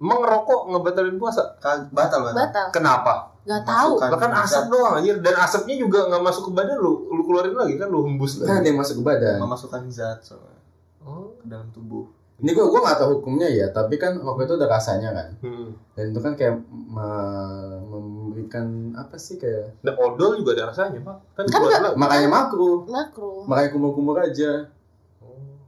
Emang 0.05 0.21
ngerokok 0.21 0.61
ngebatalin 0.69 1.17
puasa? 1.17 1.41
Kan 1.57 1.89
batal, 1.89 2.21
batal. 2.23 2.37
batal 2.37 2.67
Kenapa? 2.71 3.15
nggak 3.43 3.61
tahu 3.63 3.91
Masukkan 3.95 4.11
Bahkan 4.11 4.31
asap 4.39 4.65
doang 4.69 4.95
anjir 4.95 5.17
dan 5.19 5.37
asapnya 5.39 5.77
juga 5.77 5.99
nggak 6.07 6.23
masuk 6.23 6.43
ke 6.45 6.53
badan 6.55 6.77
lu, 6.79 6.93
lu 7.11 7.23
keluarin 7.23 7.53
lagi 7.55 7.77
kan 7.77 7.89
lu 7.89 8.01
hembus 8.03 8.33
kan 8.39 8.45
ada 8.47 8.57
lagi. 8.57 8.67
yang 8.67 8.79
masuk 8.79 8.95
ke 8.97 9.05
badan 9.05 9.37
memasukkan 9.39 9.83
zat 9.87 10.19
soalnya 10.23 10.61
Oh. 11.01 11.29
ke 11.35 11.45
dalam 11.45 11.69
tubuh. 11.71 12.09
ini 12.35 12.51
gue 12.51 12.65
gue 12.65 12.81
nggak 12.81 12.97
tahu 12.97 13.11
hukumnya 13.15 13.45
ya 13.47 13.69
tapi 13.69 13.95
kan 13.95 14.17
rokok 14.17 14.43
itu 14.43 14.55
ada 14.55 14.69
rasanya 14.71 15.13
kan 15.13 15.29
Hmm. 15.39 15.77
dan 15.93 16.05
itu 16.09 16.19
kan 16.19 16.33
kayak 16.35 16.57
me- 16.67 17.85
memberikan 17.85 18.67
apa 18.95 19.13
sih 19.15 19.37
kayak 19.37 19.77
Dan 19.79 19.95
odol 19.95 20.35
juga 20.35 20.51
ada 20.55 20.65
rasanya 20.67 20.99
pak. 20.99 21.17
Kan, 21.35 21.45
Kan 21.47 21.61
lagi. 21.63 21.93
makanya 21.95 22.29
makro 22.29 22.71
makro 22.87 23.45
makanya 23.45 23.71
kumur-kumur 23.71 24.17
aja 24.19 24.73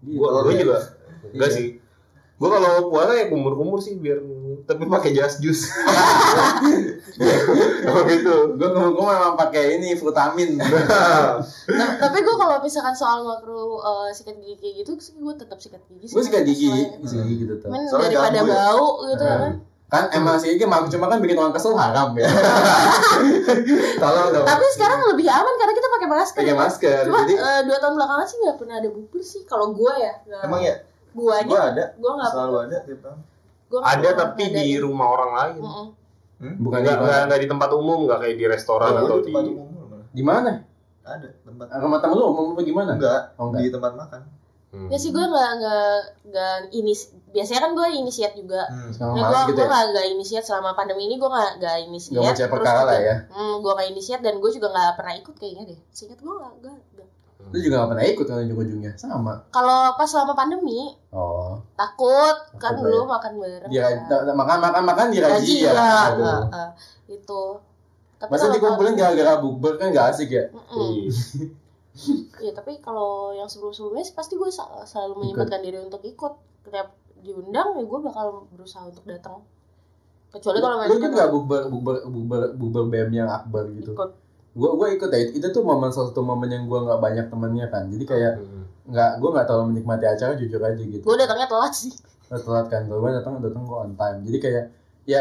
Gitu. 0.01 0.17
Gua, 0.17 0.29
gua 0.39 0.49
Iya. 0.49 0.61
juga 0.63 0.79
enggak 1.29 1.51
Iya. 1.51 1.57
sih. 1.57 1.67
Gua 2.37 2.49
kalau 2.53 2.89
puasa 2.89 3.13
ya 3.13 3.27
kumur-kumur 3.27 3.81
sih 3.81 3.97
biar 3.97 4.21
tapi 4.63 4.83
pakai 4.85 5.15
jas 5.15 5.39
jus. 5.39 5.71
Oh 7.87 8.03
gitu. 8.05 8.35
gue 8.53 8.69
kumur-kumur 8.69 9.09
memang 9.09 9.35
pakai 9.37 9.79
ini 9.79 9.95
vitamin 9.95 10.57
Nah, 11.71 11.89
tapi 11.97 12.19
gue 12.19 12.35
kalau 12.35 12.59
misalkan 12.59 12.93
soal 12.93 13.23
makro 13.23 13.79
eh, 13.79 14.09
sikat 14.11 14.37
gigi 14.37 14.57
kayak 14.59 14.75
gitu 14.83 14.91
sih 14.99 15.15
gue 15.15 15.33
tetap 15.33 15.57
sikat 15.57 15.81
gigi 15.87 16.07
sih. 16.09 16.15
gue 16.15 16.23
sikat 16.23 16.43
gigi 16.45 16.73
sikat 17.05 17.27
gigi 17.27 17.45
tetap 17.47 17.69
Men 17.69 17.87
Soalnya 17.87 18.11
daripada 18.13 18.39
ya. 18.39 18.45
bau 18.45 18.89
gitu 19.07 19.25
ya 19.25 19.37
kan. 19.39 19.53
kan 19.87 20.05
emang 20.13 20.35
sikat 20.37 20.55
gigi 20.57 20.67
makro 20.67 20.89
cuma 20.91 21.07
kan 21.07 21.19
bikin 21.23 21.37
orang 21.37 21.55
kesel 21.55 21.73
haram 21.73 22.11
ya 22.13 22.27
tolong 24.03 24.29
dong 24.31 24.45
Tapi 24.45 24.65
sekarang 24.75 24.99
lebih 25.09 25.27
aman 25.27 25.55
karena 25.57 25.73
kita 25.73 25.89
pakai 25.89 26.09
masker. 26.11 26.37
pakai 26.37 26.51
ya 26.51 26.57
masker 26.59 27.01
Cuma 27.07 27.19
jadi 27.23 27.35
eh, 27.39 27.61
dua 27.65 27.79
tahun 27.79 27.95
belakangan 27.95 28.27
sih 28.27 28.37
nggak 28.43 28.57
pernah 28.59 28.77
ada 28.77 28.89
bubur 28.91 29.23
sih. 29.23 29.43
Kalau 29.45 29.73
gue 29.73 29.93
ya. 29.97 30.13
Emang 30.43 30.61
ya? 30.61 30.75
Guanya. 31.17 31.49
Gua 31.49 31.63
ada. 31.65 31.85
Gue 31.97 32.13
nggak. 32.13 32.31
Selalu 32.31 32.57
ada 32.61 32.77
tiap 32.85 33.01
tahun. 33.01 33.19
Gua 33.67 33.79
nggak 33.81 33.91
Ada 33.91 34.05
pernah 34.07 34.21
tapi 34.21 34.43
ada. 34.45 34.55
di 34.55 34.67
rumah 34.77 35.07
orang 35.09 35.31
lain. 35.33 35.61
Mm-mm. 35.65 35.89
bukan 36.61 36.79
di 36.79 36.85
Enggak, 36.85 36.97
enggak, 37.01 37.17
mana 37.17 37.25
enggak 37.25 37.41
di 37.41 37.49
tempat 37.49 37.71
umum, 37.73 37.99
enggak 38.05 38.19
kayak 38.21 38.37
di 38.37 38.45
restoran 38.45 38.91
Gua 38.93 39.01
atau 39.03 39.17
di 39.17 39.19
di 39.19 39.27
tempat 39.27 39.45
umum 39.49 39.67
di 40.13 40.23
mana 40.23 40.53
Ada 41.01 41.29
tempat. 41.41 41.67
rumah 41.77 41.99
temen 42.01 42.17
lu 42.17 42.25
umum 42.29 42.45
apa 42.53 42.61
gimana 42.61 42.91
Enggak, 42.93 43.21
oh 43.37 43.45
enggak 43.49 43.63
di 43.65 43.73
tempat 43.73 43.93
makan. 43.95 44.21
Hmm. 44.67 44.89
Ya 44.93 44.99
sih 44.99 45.09
gue 45.09 45.23
nggak 45.23 45.51
nggak 45.57 45.93
nggak 46.29 46.55
ini. 46.75 46.93
Biasanya 47.33 47.61
kan 47.65 47.73
gue 47.73 47.87
inisiat 47.97 48.33
juga. 48.35 48.69
Hmm. 48.69 48.93
sekarang 48.93 49.15
Nah, 49.15 49.25
gue 49.25 49.41
gitu 49.49 49.57
gue 49.57 49.65
ya 49.65 49.71
nggak 49.73 49.85
nggak 49.89 50.07
inisiat 50.13 50.45
selama 50.45 50.77
pandemi 50.77 51.09
ini 51.09 51.17
gue 51.17 51.25
nggak 51.25 51.53
nggak 51.57 51.77
inisiat. 51.87 52.13
Nggak 52.13 52.21
mau 52.21 52.35
cek 52.35 52.45
Terus 52.45 52.53
perkara 52.53 52.81
lah 52.85 52.99
ya. 52.99 53.17
Hmm, 53.33 53.55
gue 53.65 53.73
nggak 53.73 53.89
inisiat 53.97 54.21
dan 54.21 54.35
gue 54.37 54.51
juga 54.53 54.69
nggak 54.69 54.93
pernah 54.99 55.15
ikut 55.17 55.35
kayaknya 55.39 55.65
deh. 55.73 55.79
Singkat 55.89 56.19
gue 56.21 56.35
nggak 56.35 56.53
nggak. 56.61 57.09
Nggak. 57.57 57.63
lu 57.63 57.65
juga 57.65 57.77
gak 57.81 57.91
pernah 57.97 58.05
ikut 58.05 58.27
kan 58.29 58.37
ujung-ujungnya 58.45 58.93
sama 59.01 59.33
Kalau 59.49 59.81
pas 59.97 60.05
selama 60.05 60.37
pandemi 60.37 60.93
oh 61.11 61.57
takut 61.73 62.37
kan 62.61 62.77
Takut 62.77 62.85
dulu 62.85 62.99
ya. 63.01 63.09
makan 63.09 63.33
bareng. 63.41 63.71
dia 63.73 63.85
kan. 64.05 64.29
makan 64.37 64.59
makan 64.61 64.83
makan 64.85 65.07
di 65.09 65.19
Gaji 65.19 65.57
ya 65.65 65.73
ya, 65.73 65.91
eh, 66.13 66.43
eh, 66.53 66.71
itu. 67.17 67.43
Tapi 68.17 68.31
masa 68.33 68.49
dikumpulin 68.49 68.95
gara-gara 68.95 69.41
bukber 69.41 69.77
kan 69.77 69.89
gak 69.91 70.13
asik 70.13 70.29
ya 70.29 70.45
Mm-mm. 70.53 71.09
Iya. 71.09 71.13
Iya, 72.37 72.53
tapi 72.53 72.77
kalau 72.85 73.33
yang 73.33 73.49
sebelum-sebelumnya 73.49 74.05
sih 74.05 74.13
pasti 74.13 74.37
gue 74.37 74.53
selalu 74.85 75.17
menyempatkan 75.17 75.65
diri 75.65 75.81
untuk 75.81 76.05
ikut. 76.05 76.29
Setiap 76.69 76.93
diundang 77.25 77.73
ya 77.73 77.89
gue 77.89 78.01
bakal 78.05 78.45
berusaha 78.53 78.85
untuk 78.85 79.01
datang. 79.09 79.41
Kecuali 80.29 80.61
kalau 80.61 80.77
lu 80.77 80.81
memang 80.85 80.99
ikut 81.01 81.13
gak 81.17 81.31
bukber 81.33 81.61
bukber 81.73 81.97
bukber 82.05 82.41
bukber 82.53 82.83
BM 82.93 83.17
yang 83.17 83.33
akbar 83.33 83.65
gitu 83.73 83.97
ikut. 83.97 84.11
Gua 84.57 84.73
gua 84.75 84.89
ikut 84.91 85.13
ya. 85.13 85.21
Itu 85.37 85.53
tuh 85.53 85.61
momen 85.63 85.93
salah 85.93 86.11
satu 86.11 86.25
momen 86.25 86.49
yang 86.49 86.65
gua 86.65 86.89
nggak 86.89 87.01
banyak 87.05 87.27
temennya 87.29 87.67
kan. 87.69 87.93
Jadi 87.93 88.05
kayak 88.09 88.35
nggak 88.87 89.11
gua 89.21 89.31
nggak 89.37 89.47
terlalu 89.47 89.65
menikmati 89.77 90.07
acara 90.09 90.33
jujur 90.35 90.63
aja 90.65 90.79
gitu. 90.81 91.05
Gue 91.05 91.17
datangnya 91.21 91.47
telat 91.51 91.75
sih. 91.75 91.93
Udah 92.31 92.43
telat 92.43 92.67
kan. 92.73 92.83
Gue 92.91 93.11
datang 93.11 93.39
datang 93.39 93.63
gue 93.63 93.77
on 93.77 93.93
time. 93.95 94.19
Jadi 94.25 94.39
kayak 94.43 94.65
ya 95.07 95.21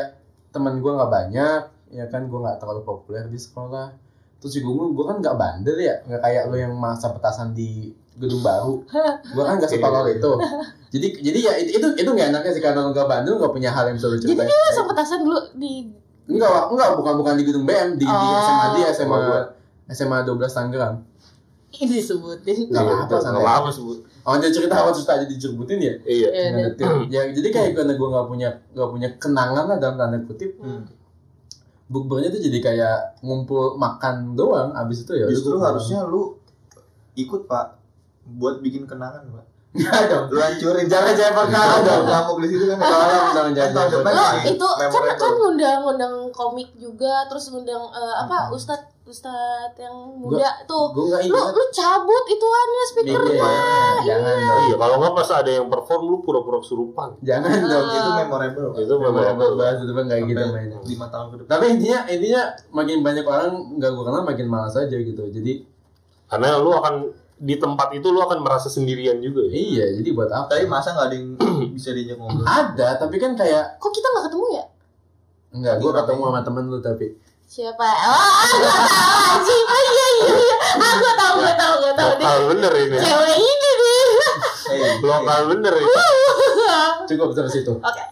teman 0.50 0.82
gue 0.82 0.92
nggak 0.94 1.12
banyak 1.12 1.62
ya 1.94 2.06
kan. 2.10 2.26
Gue 2.30 2.40
nggak 2.42 2.58
terlalu 2.62 2.82
populer 2.82 3.26
di 3.30 3.38
sekolah. 3.38 3.94
Terus 4.42 4.62
juga 4.62 4.70
gue 4.74 4.86
gue 4.94 5.06
kan 5.06 5.18
nggak 5.22 5.38
bandel 5.38 5.78
ya. 5.82 5.96
Nggak 6.06 6.22
kayak 6.22 6.44
lo 6.50 6.56
yang 6.58 6.74
masa 6.78 7.10
petasan 7.14 7.54
di 7.54 7.94
gedung 8.16 8.42
baru. 8.46 8.86
Gue 9.34 9.44
kan 9.44 9.58
nggak 9.58 9.70
setolol 9.70 10.06
itu. 10.10 10.32
Jadi 10.94 11.08
jadi 11.26 11.40
ya 11.42 11.54
itu 11.58 11.88
itu 11.98 12.10
nggak 12.10 12.30
enaknya 12.34 12.52
sih. 12.54 12.62
Karena 12.62 12.86
lo 12.86 12.94
nggak 12.94 13.10
bandel 13.10 13.34
nggak 13.42 13.54
punya 13.54 13.70
hal 13.74 13.90
yang 13.90 13.98
bisa 13.98 14.08
lo 14.10 14.18
Jadi 14.18 14.34
ceritain. 14.34 14.48
dia 14.50 14.58
langsung 14.70 14.88
petasan 14.90 15.20
dulu 15.26 15.40
di 15.58 15.74
Enggak, 16.26 16.74
enggak 16.74 16.90
bukan 16.98 17.14
bukan 17.22 17.34
di 17.38 17.44
gedung 17.46 17.66
BM, 17.70 18.02
di, 18.02 18.06
di 18.06 18.10
Oh. 18.10 18.42
SMA 18.42 18.66
dia, 18.76 18.88
SMA 18.90 19.06
Sama 19.06 19.18
gua. 19.22 19.42
SMA 19.94 20.18
12 20.26 20.58
Tangerang. 20.58 20.96
Ini 21.76 21.86
disebutin. 21.92 22.58
Enggak 22.72 22.84
Iya, 22.84 22.94
apa-apa, 23.06 23.16
nggak 23.22 23.44
apa-apa 23.46 23.70
sebut. 23.70 23.98
Oh, 24.26 24.34
dia 24.42 24.50
cerita 24.50 24.74
awal 24.74 24.92
cerita 24.96 25.22
aja 25.22 25.26
dicerbutin 25.30 25.78
ya? 25.78 25.94
Iya. 26.02 26.28
Iya, 26.34 26.44
iya. 26.50 26.66
detail. 26.74 26.96
ya, 27.14 27.22
jadi 27.30 27.48
kayak 27.54 27.70
karena 27.78 27.94
gue 27.94 28.08
nggak 28.10 28.26
punya 28.26 28.50
nggak 28.74 28.90
punya 28.90 29.10
kenangan 29.22 29.66
lah 29.70 29.78
dalam 29.78 29.96
tanda 30.02 30.18
kutip. 30.26 30.58
Hmm. 30.58 30.90
Bukbernya 31.86 32.34
tuh 32.34 32.42
jadi 32.42 32.58
kayak 32.58 32.98
ngumpul 33.22 33.78
makan 33.78 34.34
doang. 34.34 34.74
Abis 34.74 35.06
itu 35.06 35.14
ya. 35.14 35.30
Justru 35.30 35.62
gua 35.62 35.78
harusnya 35.78 36.02
lu 36.10 36.42
ikut 37.14 37.46
pak 37.46 37.78
buat 38.26 38.66
bikin 38.66 38.90
kenangan 38.90 39.30
pak. 39.30 39.46
Nggak 39.76 40.02
dong. 40.08 40.26
Lu 40.28 40.40
hancurin 40.40 40.86
Jangan 40.86 41.14
jangan 41.14 41.34
perkara 41.44 41.76
dong. 41.82 42.04
ngamuk 42.06 42.38
di 42.40 42.48
situ 42.48 42.66
kan. 42.66 42.78
Tolong 42.80 43.28
dong 43.30 43.50
jangan 43.52 43.72
Tahun 43.72 43.76
jangan. 43.86 43.92
depan 43.92 44.12
Lo 44.14 44.26
itu 44.48 44.68
kan 44.70 44.88
memorable. 44.88 45.20
kan 45.20 45.32
ngundang 45.36 45.80
ngundang 45.84 46.14
komik 46.32 46.70
juga 46.76 47.14
terus 47.28 47.46
ngundang 47.50 47.84
eh, 47.86 48.16
apa 48.18 48.38
ustad 48.50 48.80
ustad 49.04 49.70
yang 49.76 49.94
muda 50.16 50.50
tuh. 50.64 50.90
Gue 50.90 51.06
nggak 51.08 51.22
Lu 51.24 51.36
ingat. 51.36 51.52
lu 51.52 51.64
cabut 51.70 52.24
ituannya 52.26 52.84
speakernya. 52.86 53.38
Iya, 53.38 53.54
jangan 54.02 54.34
dong. 54.40 54.62
Iya, 54.64 54.76
kalau 54.76 54.96
nggak 54.98 55.14
pas 55.14 55.30
ada 55.36 55.52
yang 55.52 55.68
perform 55.68 56.04
lu 56.06 56.18
pura-pura 56.20 56.58
kesurupan. 56.58 57.10
Jangan 57.22 57.54
dong. 57.62 57.86
itu 57.92 58.10
memorable. 58.16 58.70
Itu 58.76 58.94
Memang 58.96 59.24
memang 59.30 59.54
bahas 59.56 59.78
itu 59.78 59.92
kan 59.92 60.06
kayak 60.08 60.24
gitu 60.26 60.44
mainnya. 60.48 60.80
lima 60.82 61.06
tahun 61.08 61.26
ke 61.28 61.36
depan. 61.38 61.50
Tapi 61.52 61.66
intinya 61.70 62.00
intinya 62.08 62.42
makin 62.72 62.98
banyak 63.02 63.24
orang 63.24 63.50
nggak 63.76 63.92
gue 63.92 64.04
kenal 64.04 64.24
makin 64.24 64.48
malas 64.48 64.74
aja 64.74 64.96
gitu. 64.96 65.22
Jadi 65.22 65.54
karena 66.26 66.58
lu 66.58 66.72
akan 66.72 66.96
di 67.36 67.56
tempat 67.56 67.92
itu 67.92 68.08
lu 68.08 68.18
akan 68.18 68.40
merasa 68.40 68.72
sendirian 68.72 69.20
juga 69.20 69.44
ya. 69.46 69.52
iya 69.52 69.86
jadi 69.94 70.10
buat 70.12 70.32
apa? 70.32 70.48
Tapi 70.50 70.66
masa 70.66 70.96
nggak 70.96 71.08
ada 71.08 71.16
yang 71.16 71.28
bisa 71.76 71.92
diajak 71.92 72.16
ngobrol? 72.16 72.44
Ada 72.44 72.96
tapi 72.96 73.16
kan 73.18 73.36
kayak 73.36 73.76
Kok 73.76 73.92
kita 73.92 74.08
nggak 74.08 74.26
ketemu 74.26 74.46
ya? 74.52 74.64
enggak 75.52 75.76
gue 75.80 75.88
ketemu 75.90 76.22
sama 76.22 76.42
temen 76.42 76.64
lu 76.68 76.80
tapi 76.80 77.08
Siapa? 77.46 77.78
Oh, 77.86 78.32
gue 78.50 78.72
tahu 78.74 78.90
anjing. 79.32 79.64
Oh 79.64 79.80
iya 79.80 79.92
iya 79.94 80.08
iya. 80.34 80.56
Ah, 80.76 80.94
gue 80.98 81.14
tahu 81.14 81.34
gue 81.40 81.54
tahu 81.56 81.74
gue 81.78 81.94
tahu. 81.94 82.10
Lokal 82.18 82.40
bener 82.50 82.74
ini. 82.74 82.98
Cewek 82.98 83.36
ini 83.38 83.70
nih. 83.72 84.02
Eh, 84.66 84.94
Lokal 85.00 85.42
bener 85.54 85.74
ini. 85.78 85.94
cukup 87.06 87.30
sampai 87.32 87.54
situ. 87.54 87.74
Oke. 87.78 88.04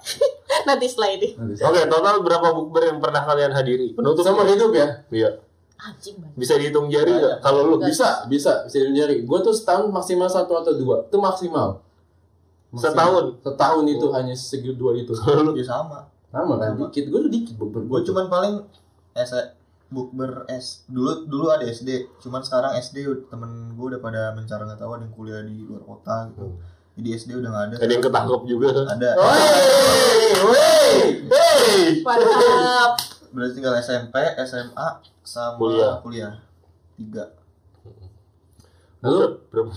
Nanti 0.63 0.85
setelah 0.85 1.09
ini. 1.17 1.27
Oke, 1.59 1.81
total 1.89 2.21
berapa 2.21 2.47
bukber 2.53 2.93
yang 2.93 3.01
pernah 3.01 3.25
kalian 3.25 3.51
hadiri? 3.51 3.97
Penutup 3.97 4.21
Sama 4.21 4.45
hidup 4.45 4.69
ya? 4.71 5.01
Iya. 5.09 5.29
Anjing. 5.83 6.15
Bisa 6.39 6.55
dihitung 6.55 6.87
jari 6.87 7.11
nggak? 7.11 7.43
Kalau 7.43 7.67
lu 7.67 7.75
Bisa, 7.83 8.23
bisa, 8.31 8.63
bisa 8.63 8.75
nyari. 8.87 9.27
Gue 9.27 9.39
tuh 9.43 9.51
setahun 9.51 9.91
maksimal 9.91 10.31
satu 10.31 10.55
atau 10.55 10.71
dua. 10.79 11.03
Itu 11.11 11.19
maksimal. 11.19 11.83
Maksimal. 12.71 12.87
Setahun? 12.87 13.25
Setahun 13.43 13.85
itu 13.91 14.05
hanya 14.15 14.35
segi 14.35 14.71
dua 14.79 14.95
itu. 14.95 15.11
ya 15.59 15.65
sama. 15.67 16.07
Sama 16.31 16.55
kan? 16.55 16.79
Dikit. 16.79 17.11
Gue 17.11 17.19
tuh 17.27 17.31
dikit 17.31 17.55
bukber. 17.59 17.83
Gue 17.83 17.99
cuman 18.07 18.31
paling 18.31 18.63
S 19.11 19.35
bukber 19.93 20.49
S 20.49 20.89
dulu 20.89 21.29
dulu 21.29 21.53
ada 21.53 21.69
SD 21.69 22.09
cuman 22.17 22.41
sekarang 22.41 22.73
SD 22.81 23.05
temen 23.29 23.77
gue 23.77 23.85
udah 23.93 24.01
pada 24.01 24.33
mencari 24.33 24.65
nggak 24.65 24.81
tahu 24.81 24.97
ada 24.97 25.05
yang 25.05 25.13
kuliah 25.13 25.41
di 25.45 25.61
luar 25.61 25.85
kota 25.85 26.33
gitu 26.33 26.57
jadi 26.97 27.07
SD 27.13 27.29
udah 27.37 27.49
nggak 27.53 27.65
ada 27.69 27.75
ada 27.77 27.93
yang 27.93 28.01
ketangkep 28.01 28.41
juga. 28.49 28.69
ada 28.89 29.09
Woi, 29.13 30.29
woi, 30.49 30.89
Hey. 31.29 32.01
Mantap. 32.01 32.91
berarti 33.33 33.53
tinggal 33.57 33.73
SMP 33.75 34.13
SMA 34.39 34.87
sama 35.21 35.57
Kuliah. 35.57 35.97
kuliah, 35.99 36.33
tiga 36.95 37.25
Lalu 39.03 39.35
berapa 39.51 39.71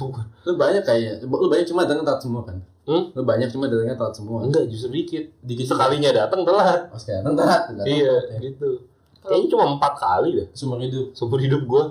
lu 0.46 0.52
banyak 0.54 0.82
kayaknya. 0.86 1.12
Lu 1.26 1.50
banyak 1.50 1.66
cuma 1.66 1.82
datang 1.82 2.06
telat 2.06 2.20
semua 2.22 2.46
kan? 2.46 2.62
Hmm? 2.86 3.10
Lu 3.10 3.26
banyak 3.26 3.50
cuma 3.50 3.66
datangnya 3.66 3.98
telat 3.98 4.14
semua. 4.14 4.38
Enggak, 4.46 4.70
justru 4.70 4.94
dikit. 4.94 5.24
Dikit 5.42 5.66
Sekalinya 5.66 6.14
datang 6.14 6.46
telat. 6.46 6.86
Oh, 6.86 6.98
sekarang 6.98 7.34
telat. 7.34 7.66
telat. 7.66 7.86
Iya, 7.90 8.14
Ya. 8.30 8.38
gitu. 8.38 8.86
Kayaknya 9.18 9.48
cuma 9.50 9.64
empat 9.74 9.92
kali 9.98 10.28
deh. 10.30 10.46
Seumur 10.54 10.78
hidup. 10.78 11.10
Seumur 11.10 11.42
hidup 11.42 11.66
gua. 11.66 11.90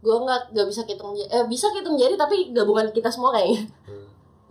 Gue 0.00 0.16
nggak 0.16 0.56
nggak 0.56 0.66
bisa 0.68 0.80
hitung 0.84 1.12
jari. 1.12 1.28
Eh 1.28 1.44
bisa 1.44 1.68
hitung 1.68 2.00
jari 2.00 2.16
tapi 2.16 2.48
gabungan 2.56 2.88
kita 2.88 3.12
semua 3.12 3.36
kayaknya. 3.36 3.68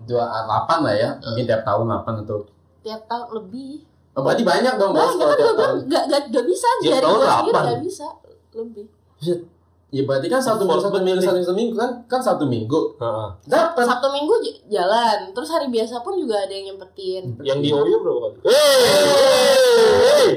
Dua 0.06 0.22
delapan 0.46 0.80
lah 0.86 0.94
ya. 0.94 1.10
Mungkin 1.18 1.46
tiap 1.50 1.66
tahun 1.66 1.90
delapan 1.90 2.14
atau. 2.22 2.38
Tiap 2.86 3.02
tahun 3.10 3.28
lebih. 3.34 3.82
Oh, 4.14 4.22
berarti 4.22 4.44
banyak 4.44 4.74
dong. 4.78 4.94
Bos, 4.94 5.18
Banyak 5.18 5.26
kan 5.26 5.34
gue 5.34 5.54
bilang 5.58 5.76
nggak 5.90 6.04
nggak 6.06 6.22
nggak 6.30 6.46
bisa 6.46 6.68
tahun 6.78 7.02
gue 7.02 7.26
sendiri 7.26 7.54
nggak 7.66 7.82
bisa 7.82 8.08
lebih. 8.54 8.86
Ya 9.94 10.02
berarti 10.06 10.26
kan 10.26 10.42
satu 10.42 10.66
minggu 10.66 10.82
satu 10.82 10.98
minggu 11.02 11.22
satu 11.22 11.54
minggu 11.54 11.76
kan 11.78 11.92
kan 12.06 12.18
satu 12.18 12.46
minggu. 12.46 12.80
Heeh. 12.98 13.30
Dapat. 13.46 13.86
Sabtu 13.86 14.10
minggu 14.10 14.34
jalan, 14.66 15.30
terus 15.30 15.50
hari 15.50 15.70
biasa 15.70 16.02
pun 16.02 16.18
juga 16.18 16.42
ada 16.42 16.50
yang 16.50 16.74
nyempetin. 16.74 17.38
Yang 17.42 17.58
di 17.62 17.70
Oyo 17.70 17.98
berapa 18.02 18.20
kali? 18.24 18.38
Hey! 18.50 20.30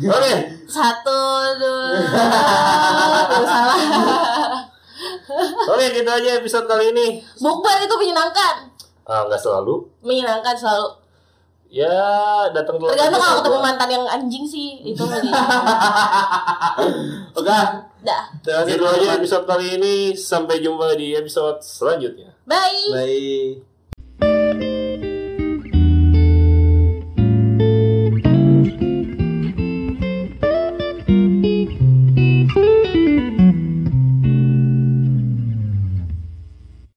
Oke. 0.00 0.34
Satu, 0.66 1.20
dua, 1.58 1.94
salah. 3.46 4.58
Oke, 5.68 5.84
gitu 5.92 6.10
aja 6.10 6.30
episode 6.36 6.66
kali 6.66 6.90
ini. 6.90 7.06
Bukber 7.36 7.76
itu 7.78 7.94
menyenangkan, 7.96 8.66
Ah, 9.04 9.26
nggak 9.26 9.38
selalu. 9.38 9.86
menyenangkan 10.00 10.54
selalu. 10.54 10.88
Ya, 11.70 12.50
datang 12.50 12.82
telat. 12.82 12.98
Tergantung 12.98 13.22
kalau 13.22 13.36
ketemu 13.38 13.58
gua. 13.62 13.66
mantan 13.70 13.88
yang 13.94 14.04
anjing 14.10 14.42
sih, 14.42 14.82
itu 14.82 15.04
lagi. 15.06 15.30
Oke. 17.38 17.58
Dah, 18.00 18.22
Terima 18.42 18.64
kasih 18.64 18.72
Gitu 18.74 18.84
aja 18.90 19.08
episode 19.20 19.44
kali 19.46 19.66
ini. 19.78 19.94
Sampai 20.18 20.58
jumpa 20.58 20.98
di 20.98 21.14
episode 21.14 21.62
selanjutnya. 21.62 22.34
bye. 22.42 22.90
Bye. 22.90 23.69